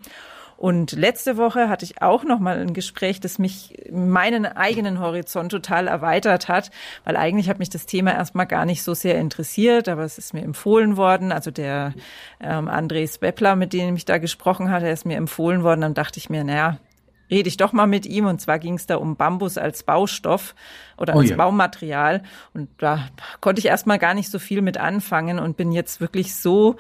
Und 0.56 0.92
letzte 0.92 1.36
Woche 1.36 1.68
hatte 1.68 1.84
ich 1.84 2.00
auch 2.00 2.24
noch 2.24 2.38
mal 2.38 2.58
ein 2.58 2.74
Gespräch, 2.74 3.20
das 3.20 3.38
mich 3.38 3.84
meinen 3.90 4.46
eigenen 4.46 5.00
Horizont 5.00 5.50
total 5.50 5.88
erweitert 5.88 6.48
hat, 6.48 6.70
weil 7.04 7.16
eigentlich 7.16 7.48
hat 7.48 7.58
mich 7.58 7.70
das 7.70 7.86
Thema 7.86 8.12
erstmal 8.12 8.46
gar 8.46 8.64
nicht 8.64 8.82
so 8.82 8.94
sehr 8.94 9.18
interessiert, 9.18 9.88
aber 9.88 10.02
es 10.02 10.18
ist 10.18 10.34
mir 10.34 10.42
empfohlen 10.42 10.96
worden. 10.96 11.32
Also 11.32 11.50
der 11.50 11.94
ähm, 12.40 12.68
Andres 12.68 13.18
Beppler, 13.18 13.56
mit 13.56 13.72
dem 13.72 13.96
ich 13.96 14.04
da 14.04 14.18
gesprochen 14.18 14.70
hatte, 14.70 14.88
ist 14.88 15.06
mir 15.06 15.16
empfohlen 15.16 15.62
worden. 15.62 15.80
Dann 15.80 15.94
dachte 15.94 16.18
ich 16.18 16.30
mir, 16.30 16.44
naja, 16.44 16.78
rede 17.30 17.48
ich 17.48 17.56
doch 17.56 17.72
mal 17.72 17.86
mit 17.86 18.06
ihm. 18.06 18.26
Und 18.26 18.40
zwar 18.40 18.58
ging 18.58 18.74
es 18.74 18.86
da 18.86 18.96
um 18.96 19.16
Bambus 19.16 19.58
als 19.58 19.82
Baustoff 19.82 20.54
oder 20.96 21.14
oh 21.16 21.20
als 21.20 21.30
ja. 21.30 21.36
Baumaterial. 21.36 22.22
Und 22.52 22.68
da 22.78 23.08
konnte 23.40 23.60
ich 23.60 23.66
erstmal 23.66 23.98
gar 23.98 24.14
nicht 24.14 24.30
so 24.30 24.38
viel 24.38 24.62
mit 24.62 24.78
anfangen 24.78 25.38
und 25.38 25.56
bin 25.56 25.72
jetzt 25.72 26.00
wirklich 26.00 26.34
so 26.34 26.76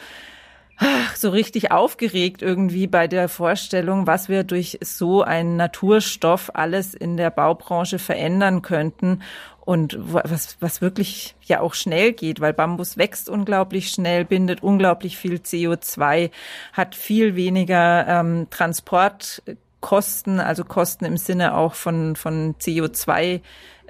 so 1.14 1.30
richtig 1.30 1.70
aufgeregt 1.70 2.42
irgendwie 2.42 2.86
bei 2.86 3.06
der 3.06 3.28
Vorstellung, 3.28 4.06
was 4.06 4.28
wir 4.28 4.44
durch 4.44 4.78
so 4.82 5.22
einen 5.22 5.56
Naturstoff 5.56 6.50
alles 6.54 6.94
in 6.94 7.16
der 7.16 7.30
Baubranche 7.30 7.98
verändern 7.98 8.62
könnten 8.62 9.22
und 9.64 9.96
was, 9.98 10.56
was 10.60 10.82
wirklich 10.82 11.34
ja 11.42 11.60
auch 11.60 11.74
schnell 11.74 12.12
geht, 12.12 12.40
weil 12.40 12.52
Bambus 12.52 12.98
wächst 12.98 13.28
unglaublich 13.28 13.88
schnell, 13.88 14.24
bindet 14.24 14.62
unglaublich 14.62 15.16
viel 15.16 15.36
CO2, 15.36 16.30
hat 16.72 16.94
viel 16.94 17.34
weniger 17.34 18.06
ähm, 18.06 18.48
Transportkosten, 18.50 20.40
also 20.40 20.64
Kosten 20.64 21.06
im 21.06 21.16
Sinne 21.16 21.56
auch 21.56 21.74
von, 21.74 22.14
von 22.16 22.56
CO2 22.56 23.40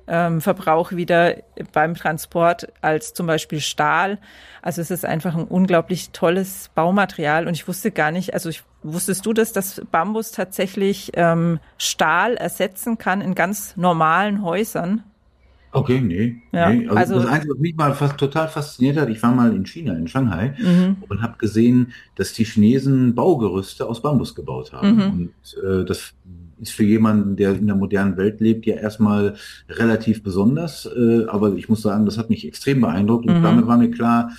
Ähm, 0.07 0.41
wieder 0.41 1.37
beim 1.73 1.95
Transport 1.95 2.73
als 2.81 3.15
zum 3.15 3.27
Beispiel 3.27 3.61
Stahl. 3.61 4.19
Also 4.63 4.81
es 4.81 4.91
ist 4.91 5.05
einfach 5.05 5.35
ein 5.35 5.45
unglaublich 5.45 6.11
tolles 6.11 6.71
Baumaterial 6.75 7.47
und 7.47 7.55
ich 7.55 7.67
wusste 7.67 7.91
gar 7.91 8.11
nicht, 8.11 8.35
also 8.35 8.49
ich, 8.49 8.63
wusstest 8.83 9.25
du 9.25 9.33
das, 9.33 9.53
dass 9.53 9.83
Bambus 9.91 10.31
tatsächlich 10.33 11.13
ähm, 11.15 11.59
Stahl 11.79 12.35
ersetzen 12.35 12.99
kann 12.99 13.21
in 13.21 13.35
ganz 13.35 13.77
normalen 13.77 14.43
Häusern? 14.43 15.05
Okay, 15.75 16.01
nee. 16.01 16.37
Ja, 16.53 16.71
nee. 16.71 16.87
Also, 16.87 16.97
also, 16.97 17.15
das 17.17 17.27
Einzige, 17.27 17.55
was 17.55 17.61
mich 17.61 17.75
mal 17.75 17.95
fast 17.95 18.17
total 18.17 18.47
fasziniert 18.47 18.97
hat, 18.97 19.09
ich 19.09 19.21
war 19.25 19.33
mal 19.33 19.53
in 19.53 19.67
China, 19.67 19.95
in 19.95 20.07
Shanghai, 20.07 20.55
mhm. 20.57 20.99
und 21.09 21.21
habe 21.21 21.37
gesehen, 21.37 21.93
dass 22.15 22.33
die 22.33 22.45
Chinesen 22.45 23.17
Baugerüste 23.17 23.85
aus 23.85 24.01
Bambus 24.01 24.37
gebaut 24.37 24.73
haben. 24.73 24.95
Mhm. 24.95 25.03
Und 25.03 25.65
äh, 25.65 25.85
das 25.85 26.15
ist 26.69 26.75
für 26.75 26.85
jemanden, 26.85 27.37
der 27.37 27.55
in 27.55 27.67
der 27.67 27.77
modernen 27.77 28.17
Welt 28.17 28.41
lebt, 28.41 28.67
ja 28.67 28.77
erstmal 28.77 29.35
relativ 29.69 30.23
besonders. 30.23 30.87
Äh, 30.87 31.27
aber 31.27 31.55
ich 31.55 31.69
muss 31.69 31.83
sagen, 31.83 32.07
das 32.07 32.19
hat 32.19 32.31
mich 32.31 32.47
extrem 32.47 32.81
beeindruckt 32.81 33.27
und 33.27 33.39
mhm. 33.39 33.43
damit 33.43 33.67
war 33.67 33.77
mir 33.77 33.91
klar, 33.91 34.31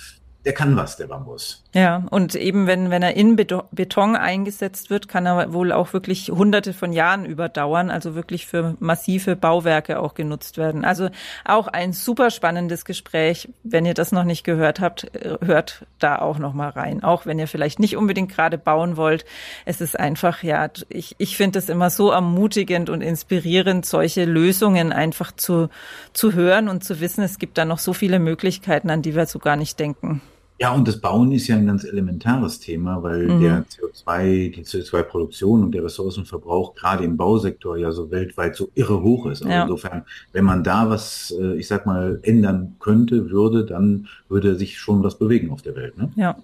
der 0.46 0.52
kann 0.52 0.76
was, 0.76 0.96
der 0.96 1.08
Bambus. 1.08 1.64
Ja, 1.74 2.04
und 2.10 2.36
eben 2.36 2.68
wenn, 2.68 2.88
wenn 2.88 3.02
er 3.02 3.16
in 3.16 3.34
Beton 3.34 4.14
eingesetzt 4.14 4.90
wird, 4.90 5.08
kann 5.08 5.26
er 5.26 5.52
wohl 5.52 5.72
auch 5.72 5.92
wirklich 5.92 6.30
hunderte 6.30 6.72
von 6.72 6.92
Jahren 6.92 7.26
überdauern, 7.26 7.90
also 7.90 8.14
wirklich 8.14 8.46
für 8.46 8.76
massive 8.78 9.34
Bauwerke 9.34 9.98
auch 9.98 10.14
genutzt 10.14 10.56
werden. 10.56 10.84
Also 10.84 11.08
auch 11.44 11.66
ein 11.66 11.92
super 11.92 12.30
spannendes 12.30 12.84
Gespräch. 12.84 13.48
Wenn 13.64 13.86
ihr 13.86 13.94
das 13.94 14.12
noch 14.12 14.22
nicht 14.22 14.44
gehört 14.44 14.78
habt, 14.78 15.10
hört 15.44 15.84
da 15.98 16.20
auch 16.20 16.38
noch 16.38 16.52
mal 16.52 16.68
rein. 16.68 17.02
Auch 17.02 17.26
wenn 17.26 17.40
ihr 17.40 17.48
vielleicht 17.48 17.80
nicht 17.80 17.96
unbedingt 17.96 18.30
gerade 18.30 18.56
bauen 18.56 18.96
wollt. 18.96 19.24
Es 19.64 19.80
ist 19.80 19.98
einfach, 19.98 20.44
ja, 20.44 20.70
ich, 20.88 21.16
ich 21.18 21.36
finde 21.36 21.58
es 21.58 21.68
immer 21.68 21.90
so 21.90 22.12
ermutigend 22.12 22.88
und 22.88 23.00
inspirierend, 23.00 23.84
solche 23.84 24.26
Lösungen 24.26 24.92
einfach 24.92 25.32
zu, 25.32 25.70
zu 26.12 26.34
hören 26.34 26.68
und 26.68 26.84
zu 26.84 27.00
wissen, 27.00 27.24
es 27.24 27.40
gibt 27.40 27.58
da 27.58 27.64
noch 27.64 27.80
so 27.80 27.92
viele 27.92 28.20
Möglichkeiten, 28.20 28.90
an 28.90 29.02
die 29.02 29.16
wir 29.16 29.26
so 29.26 29.40
gar 29.40 29.56
nicht 29.56 29.80
denken. 29.80 30.22
Ja, 30.58 30.72
und 30.72 30.88
das 30.88 31.00
Bauen 31.00 31.32
ist 31.32 31.48
ja 31.48 31.56
ein 31.56 31.66
ganz 31.66 31.84
elementares 31.84 32.60
Thema, 32.60 33.02
weil 33.02 33.28
mhm. 33.28 33.40
der 33.40 33.64
CO2, 33.66 34.54
die 34.54 34.64
CO2-Produktion 34.64 35.64
und 35.64 35.72
der 35.72 35.84
Ressourcenverbrauch 35.84 36.74
gerade 36.74 37.04
im 37.04 37.16
Bausektor 37.18 37.76
ja 37.76 37.92
so 37.92 38.10
weltweit 38.10 38.56
so 38.56 38.70
irre 38.74 39.02
hoch 39.02 39.26
ist. 39.26 39.42
Also 39.42 39.52
ja. 39.52 39.62
insofern, 39.62 40.04
wenn 40.32 40.44
man 40.44 40.64
da 40.64 40.88
was, 40.88 41.34
äh, 41.38 41.56
ich 41.56 41.68
sag 41.68 41.84
mal, 41.84 42.20
ändern 42.22 42.76
könnte, 42.80 43.30
würde, 43.30 43.66
dann 43.66 44.08
würde 44.28 44.56
sich 44.56 44.78
schon 44.78 45.02
was 45.02 45.18
bewegen 45.18 45.50
auf 45.50 45.60
der 45.60 45.76
Welt. 45.76 45.98
Ne? 45.98 46.10
Ja, 46.16 46.36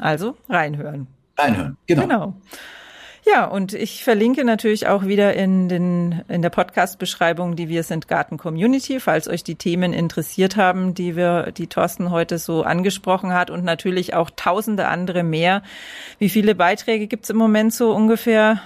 also 0.00 0.36
reinhören. 0.48 1.06
Reinhören, 1.36 1.76
genau. 1.86 2.02
Genau. 2.02 2.34
Ja, 3.30 3.44
und 3.44 3.74
ich 3.74 4.04
verlinke 4.04 4.44
natürlich 4.44 4.86
auch 4.86 5.04
wieder 5.04 5.34
in, 5.34 5.68
den, 5.68 6.22
in 6.28 6.40
der 6.40 6.50
Podcast-Beschreibung 6.50 7.56
die 7.56 7.68
Wir 7.68 7.82
sind 7.82 8.08
Garten 8.08 8.38
Community, 8.38 9.00
falls 9.00 9.28
euch 9.28 9.44
die 9.44 9.56
Themen 9.56 9.92
interessiert 9.92 10.56
haben, 10.56 10.94
die 10.94 11.14
wir, 11.14 11.52
die 11.52 11.66
Thorsten 11.66 12.10
heute 12.10 12.38
so 12.38 12.62
angesprochen 12.62 13.34
hat 13.34 13.50
und 13.50 13.64
natürlich 13.64 14.14
auch 14.14 14.30
tausende 14.34 14.88
andere 14.88 15.24
mehr. 15.24 15.62
Wie 16.18 16.30
viele 16.30 16.54
Beiträge 16.54 17.06
gibt's 17.06 17.28
im 17.28 17.36
Moment 17.36 17.74
so 17.74 17.94
ungefähr? 17.94 18.60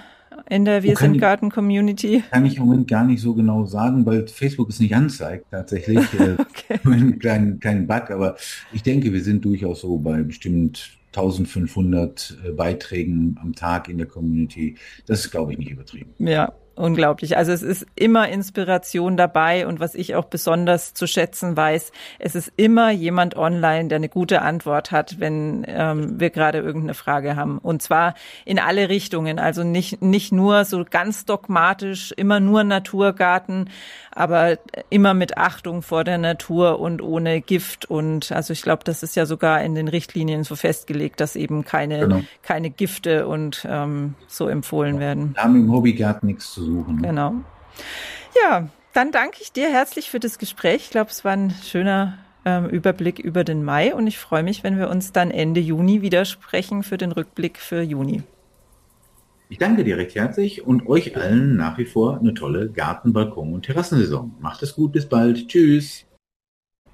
in 0.49 0.65
der 0.65 0.83
Wir 0.83 0.97
sind 0.97 1.19
Garten 1.19 1.51
Community? 1.51 2.25
Kann 2.31 2.47
ich 2.47 2.57
im 2.57 2.65
Moment 2.65 2.89
gar 2.89 3.05
nicht 3.05 3.21
so 3.21 3.35
genau 3.35 3.67
sagen, 3.67 4.07
weil 4.07 4.27
Facebook 4.27 4.71
es 4.71 4.81
nicht 4.81 4.95
anzeigt 4.95 5.47
tatsächlich. 5.51 5.99
Äh, 6.19 6.37
okay. 6.39 6.81
Einen 6.85 7.19
kleinen, 7.19 7.61
kleinen 7.61 7.87
Bug, 7.87 8.11
aber 8.11 8.37
ich 8.73 8.83
denke, 8.83 9.13
wir 9.13 9.23
sind 9.23 9.45
durchaus 9.45 9.83
so 9.83 9.99
bei 9.99 10.23
bestimmt 10.23 10.99
1500 11.13 12.39
äh, 12.45 12.51
Beiträgen 12.53 13.39
am 13.41 13.55
Tag 13.55 13.89
in 13.89 13.99
der 13.99 14.07
Community. 14.07 14.77
Das 15.07 15.21
ist, 15.21 15.31
glaube 15.31 15.53
ich, 15.53 15.59
nicht 15.59 15.71
übertrieben. 15.71 16.15
Ja, 16.19 16.53
unglaublich. 16.75 17.37
Also 17.37 17.53
es 17.53 17.63
ist 17.63 17.87
immer 17.95 18.29
Inspiration 18.29 19.17
dabei 19.17 19.67
und 19.67 19.81
was 19.81 19.95
ich 19.95 20.15
auch 20.15 20.25
besonders 20.25 20.95
zu 20.95 21.07
schätzen 21.07 21.57
weiß, 21.57 21.93
es 22.19 22.35
ist 22.35 22.53
immer 22.57 22.91
jemand 22.91 23.37
online, 23.37 23.89
der 23.89 23.97
eine 23.97 24.09
gute 24.09 24.43
Antwort 24.43 24.91
hat, 24.91 25.21
wenn 25.21 25.65
ähm, 25.67 26.19
wir 26.19 26.31
gerade 26.31 26.59
irgendeine 26.59 26.95
Frage 26.95 27.37
haben. 27.37 27.59
Und 27.59 27.83
zwar 27.83 28.15
in 28.45 28.59
alle 28.59 28.89
Richtungen. 28.89 29.39
Also 29.39 29.65
nicht, 29.65 30.03
nicht 30.03 30.33
nur 30.33 30.65
so 30.65 30.85
ganz 30.89 31.25
dogmatisch, 31.25 32.13
immer 32.17 32.41
nur 32.41 32.65
Naturgarten, 32.65 33.69
aber 34.11 34.59
immer 34.91 35.15
mit 35.15 35.37
Achtung 35.37 35.83
vor 35.83 36.05
der 36.05 36.19
Natur 36.19 36.81
und 36.81 37.03
ohne 37.03 37.41
Gift. 37.41 37.87
Und 37.87 38.33
also 38.33 38.53
ich 38.53 38.63
glaube, 38.63 38.85
das 38.85 39.03
ist 39.03 39.17
ja 39.17 39.27
sogar 39.27 39.63
in 39.63 39.75
den 39.75 39.89
Richtlinien 39.89 40.45
so 40.45 40.57
festgelegt, 40.57 41.21
dass 41.21 41.37
eben 41.37 41.65
keine, 41.65 42.01
genau. 42.01 42.21
keine 42.43 42.71
Gifte 42.71 43.27
und 43.27 43.67
ähm, 43.69 44.15
so 44.27 44.49
empfohlen 44.49 45.01
werden. 45.01 45.35
Wir 45.35 45.43
haben 45.43 45.57
im 45.57 45.73
Hobbygarten 45.73 46.27
nichts 46.27 46.53
zu 46.53 46.62
suchen. 46.63 46.97
Ne? 46.97 47.09
Genau. 47.09 47.35
Ja, 48.43 48.69
dann 48.93 49.13
danke 49.13 49.39
ich 49.41 49.53
dir 49.53 49.71
herzlich 49.71 50.11
für 50.11 50.21
das 50.21 50.39
Gespräch. 50.39 50.83
Ich 50.85 50.91
glaube, 50.91 51.11
es 51.11 51.25
war 51.25 51.33
ein 51.33 51.51
schöner 51.51 52.19
ähm, 52.45 52.69
Überblick 52.69 53.19
über 53.19 53.45
den 53.45 53.65
Mai 53.65 53.95
und 53.95 54.07
ich 54.07 54.19
freue 54.19 54.43
mich, 54.43 54.65
wenn 54.65 54.79
wir 54.79 54.91
uns 54.91 55.13
dann 55.13 55.31
Ende 55.31 55.61
Juni 55.61 56.03
wieder 56.03 56.25
sprechen 56.25 56.83
für 56.83 56.99
den 56.99 57.13
Rückblick 57.13 57.59
für 57.59 57.83
Juni. 57.83 58.23
Ich 59.49 59.59
danke 59.59 59.85
dir 59.85 59.99
recht 59.99 60.15
herzlich 60.15 60.67
und 60.67 60.87
euch 60.87 61.15
allen 61.15 61.57
nach 61.57 61.77
wie 61.77 61.85
vor 61.85 62.19
eine 62.19 62.33
tolle 62.33 62.71
Garten-, 62.71 63.13
Balkon- 63.13 63.53
und 63.53 63.67
Terrassensaison. 63.67 64.35
Macht 64.41 64.63
es 64.63 64.75
gut, 64.75 64.93
bis 64.93 65.07
bald. 65.07 65.49
Tschüss. 65.49 66.07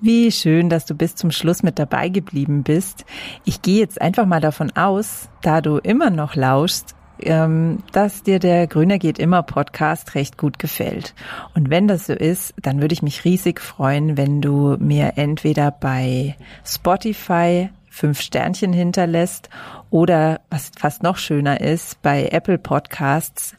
Wie 0.01 0.31
schön, 0.31 0.69
dass 0.69 0.85
du 0.85 0.95
bis 0.95 1.15
zum 1.15 1.31
Schluss 1.31 1.63
mit 1.63 1.79
dabei 1.79 2.09
geblieben 2.09 2.63
bist. 2.63 3.05
Ich 3.45 3.63
gehe 3.63 3.79
jetzt 3.79 4.01
einfach 4.01 4.27
mal 4.27 4.41
davon 4.41 4.71
aus, 4.77 5.29
da 5.43 5.61
du 5.61 5.79
immer 5.79 6.11
noch 6.11 6.37
lauschst, 6.37 6.95
ähm, 7.21 7.79
dass 7.93 8.23
dir 8.23 8.39
der 8.39 8.67
Grüner 8.67 8.99
geht 8.99 9.19
immer 9.19 9.43
Podcast 9.43 10.15
recht 10.15 10.39
gut 10.39 10.59
gefällt. 10.59 11.15
Und 11.55 11.71
wenn 11.71 11.89
das 11.89 12.07
so 12.07 12.13
ist, 12.13 12.55
dann 12.63 12.81
würde 12.81 12.93
ich 12.93 13.03
mich 13.03 13.25
riesig 13.25 13.61
freuen, 13.61 14.17
wenn 14.17 14.41
du 14.41 14.77
mir 14.79 15.13
entweder 15.17 15.71
bei 15.71 16.37
Spotify 16.65 17.71
fünf 17.91 18.21
Sternchen 18.21 18.73
hinterlässt 18.73 19.49
oder 19.91 20.41
was 20.51 20.71
fast 20.79 21.03
noch 21.03 21.17
schöner 21.17 21.61
ist, 21.61 22.01
bei 22.03 22.29
Apple 22.29 22.59
Podcasts 22.59 23.57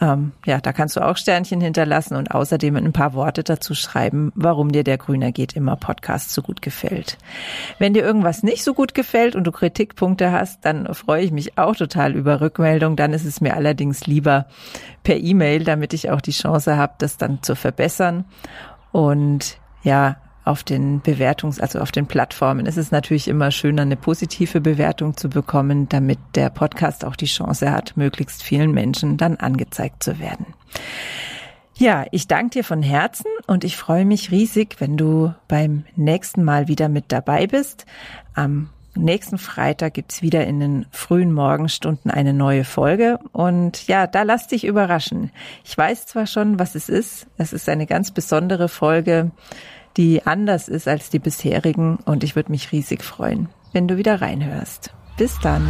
ähm, 0.00 0.32
ja, 0.46 0.60
da 0.60 0.72
kannst 0.72 0.96
du 0.96 1.06
auch 1.06 1.16
Sternchen 1.18 1.60
hinterlassen 1.60 2.16
und 2.16 2.30
außerdem 2.30 2.74
ein 2.76 2.92
paar 2.92 3.12
Worte 3.12 3.44
dazu 3.44 3.74
schreiben, 3.74 4.32
warum 4.34 4.72
dir 4.72 4.82
der 4.82 4.96
Grüner 4.96 5.30
geht 5.30 5.54
immer 5.54 5.76
Podcast 5.76 6.32
so 6.32 6.40
gut 6.40 6.62
gefällt. 6.62 7.18
Wenn 7.78 7.92
dir 7.92 8.02
irgendwas 8.02 8.42
nicht 8.42 8.64
so 8.64 8.72
gut 8.72 8.94
gefällt 8.94 9.36
und 9.36 9.44
du 9.44 9.52
Kritikpunkte 9.52 10.32
hast, 10.32 10.64
dann 10.64 10.92
freue 10.94 11.22
ich 11.22 11.32
mich 11.32 11.58
auch 11.58 11.76
total 11.76 12.14
über 12.14 12.40
Rückmeldung. 12.40 12.96
Dann 12.96 13.12
ist 13.12 13.26
es 13.26 13.42
mir 13.42 13.54
allerdings 13.54 14.06
lieber 14.06 14.46
per 15.02 15.18
E-Mail, 15.18 15.64
damit 15.64 15.92
ich 15.92 16.10
auch 16.10 16.22
die 16.22 16.32
Chance 16.32 16.78
habe, 16.78 16.94
das 16.98 17.18
dann 17.18 17.42
zu 17.42 17.54
verbessern. 17.54 18.24
Und 18.92 19.58
ja, 19.82 20.16
auf 20.50 20.64
den 20.64 21.00
Bewertungs-, 21.00 21.60
also 21.60 21.78
auf 21.78 21.92
den 21.92 22.06
Plattformen 22.06 22.66
ist 22.66 22.76
es 22.76 22.90
natürlich 22.90 23.28
immer 23.28 23.52
schöner, 23.52 23.82
eine 23.82 23.96
positive 23.96 24.60
Bewertung 24.60 25.16
zu 25.16 25.30
bekommen, 25.30 25.88
damit 25.88 26.18
der 26.34 26.50
Podcast 26.50 27.04
auch 27.04 27.14
die 27.14 27.26
Chance 27.26 27.70
hat, 27.70 27.96
möglichst 27.96 28.42
vielen 28.42 28.72
Menschen 28.72 29.16
dann 29.16 29.36
angezeigt 29.36 30.02
zu 30.02 30.18
werden. 30.18 30.46
Ja, 31.76 32.04
ich 32.10 32.26
danke 32.26 32.58
dir 32.58 32.64
von 32.64 32.82
Herzen 32.82 33.30
und 33.46 33.64
ich 33.64 33.76
freue 33.76 34.04
mich 34.04 34.30
riesig, 34.30 34.76
wenn 34.80 34.96
du 34.96 35.32
beim 35.48 35.84
nächsten 35.96 36.44
Mal 36.44 36.68
wieder 36.68 36.88
mit 36.88 37.06
dabei 37.08 37.46
bist. 37.46 37.86
Am 38.34 38.68
nächsten 38.94 39.38
Freitag 39.38 39.94
gibt's 39.94 40.20
wieder 40.20 40.46
in 40.46 40.60
den 40.60 40.86
frühen 40.90 41.32
Morgenstunden 41.32 42.10
eine 42.10 42.34
neue 42.34 42.64
Folge. 42.64 43.18
Und 43.32 43.86
ja, 43.86 44.06
da 44.06 44.24
lass 44.24 44.48
dich 44.48 44.64
überraschen. 44.64 45.30
Ich 45.64 45.78
weiß 45.78 46.06
zwar 46.06 46.26
schon, 46.26 46.58
was 46.58 46.74
es 46.74 46.88
ist. 46.88 47.28
Es 47.38 47.52
ist 47.52 47.68
eine 47.68 47.86
ganz 47.86 48.10
besondere 48.10 48.68
Folge 48.68 49.30
die 49.96 50.26
anders 50.26 50.68
ist 50.68 50.88
als 50.88 51.10
die 51.10 51.18
bisherigen 51.18 51.98
und 52.04 52.24
ich 52.24 52.36
würde 52.36 52.52
mich 52.52 52.72
riesig 52.72 53.02
freuen, 53.02 53.48
wenn 53.72 53.88
du 53.88 53.96
wieder 53.96 54.20
reinhörst. 54.20 54.92
Bis 55.16 55.38
dann. 55.40 55.66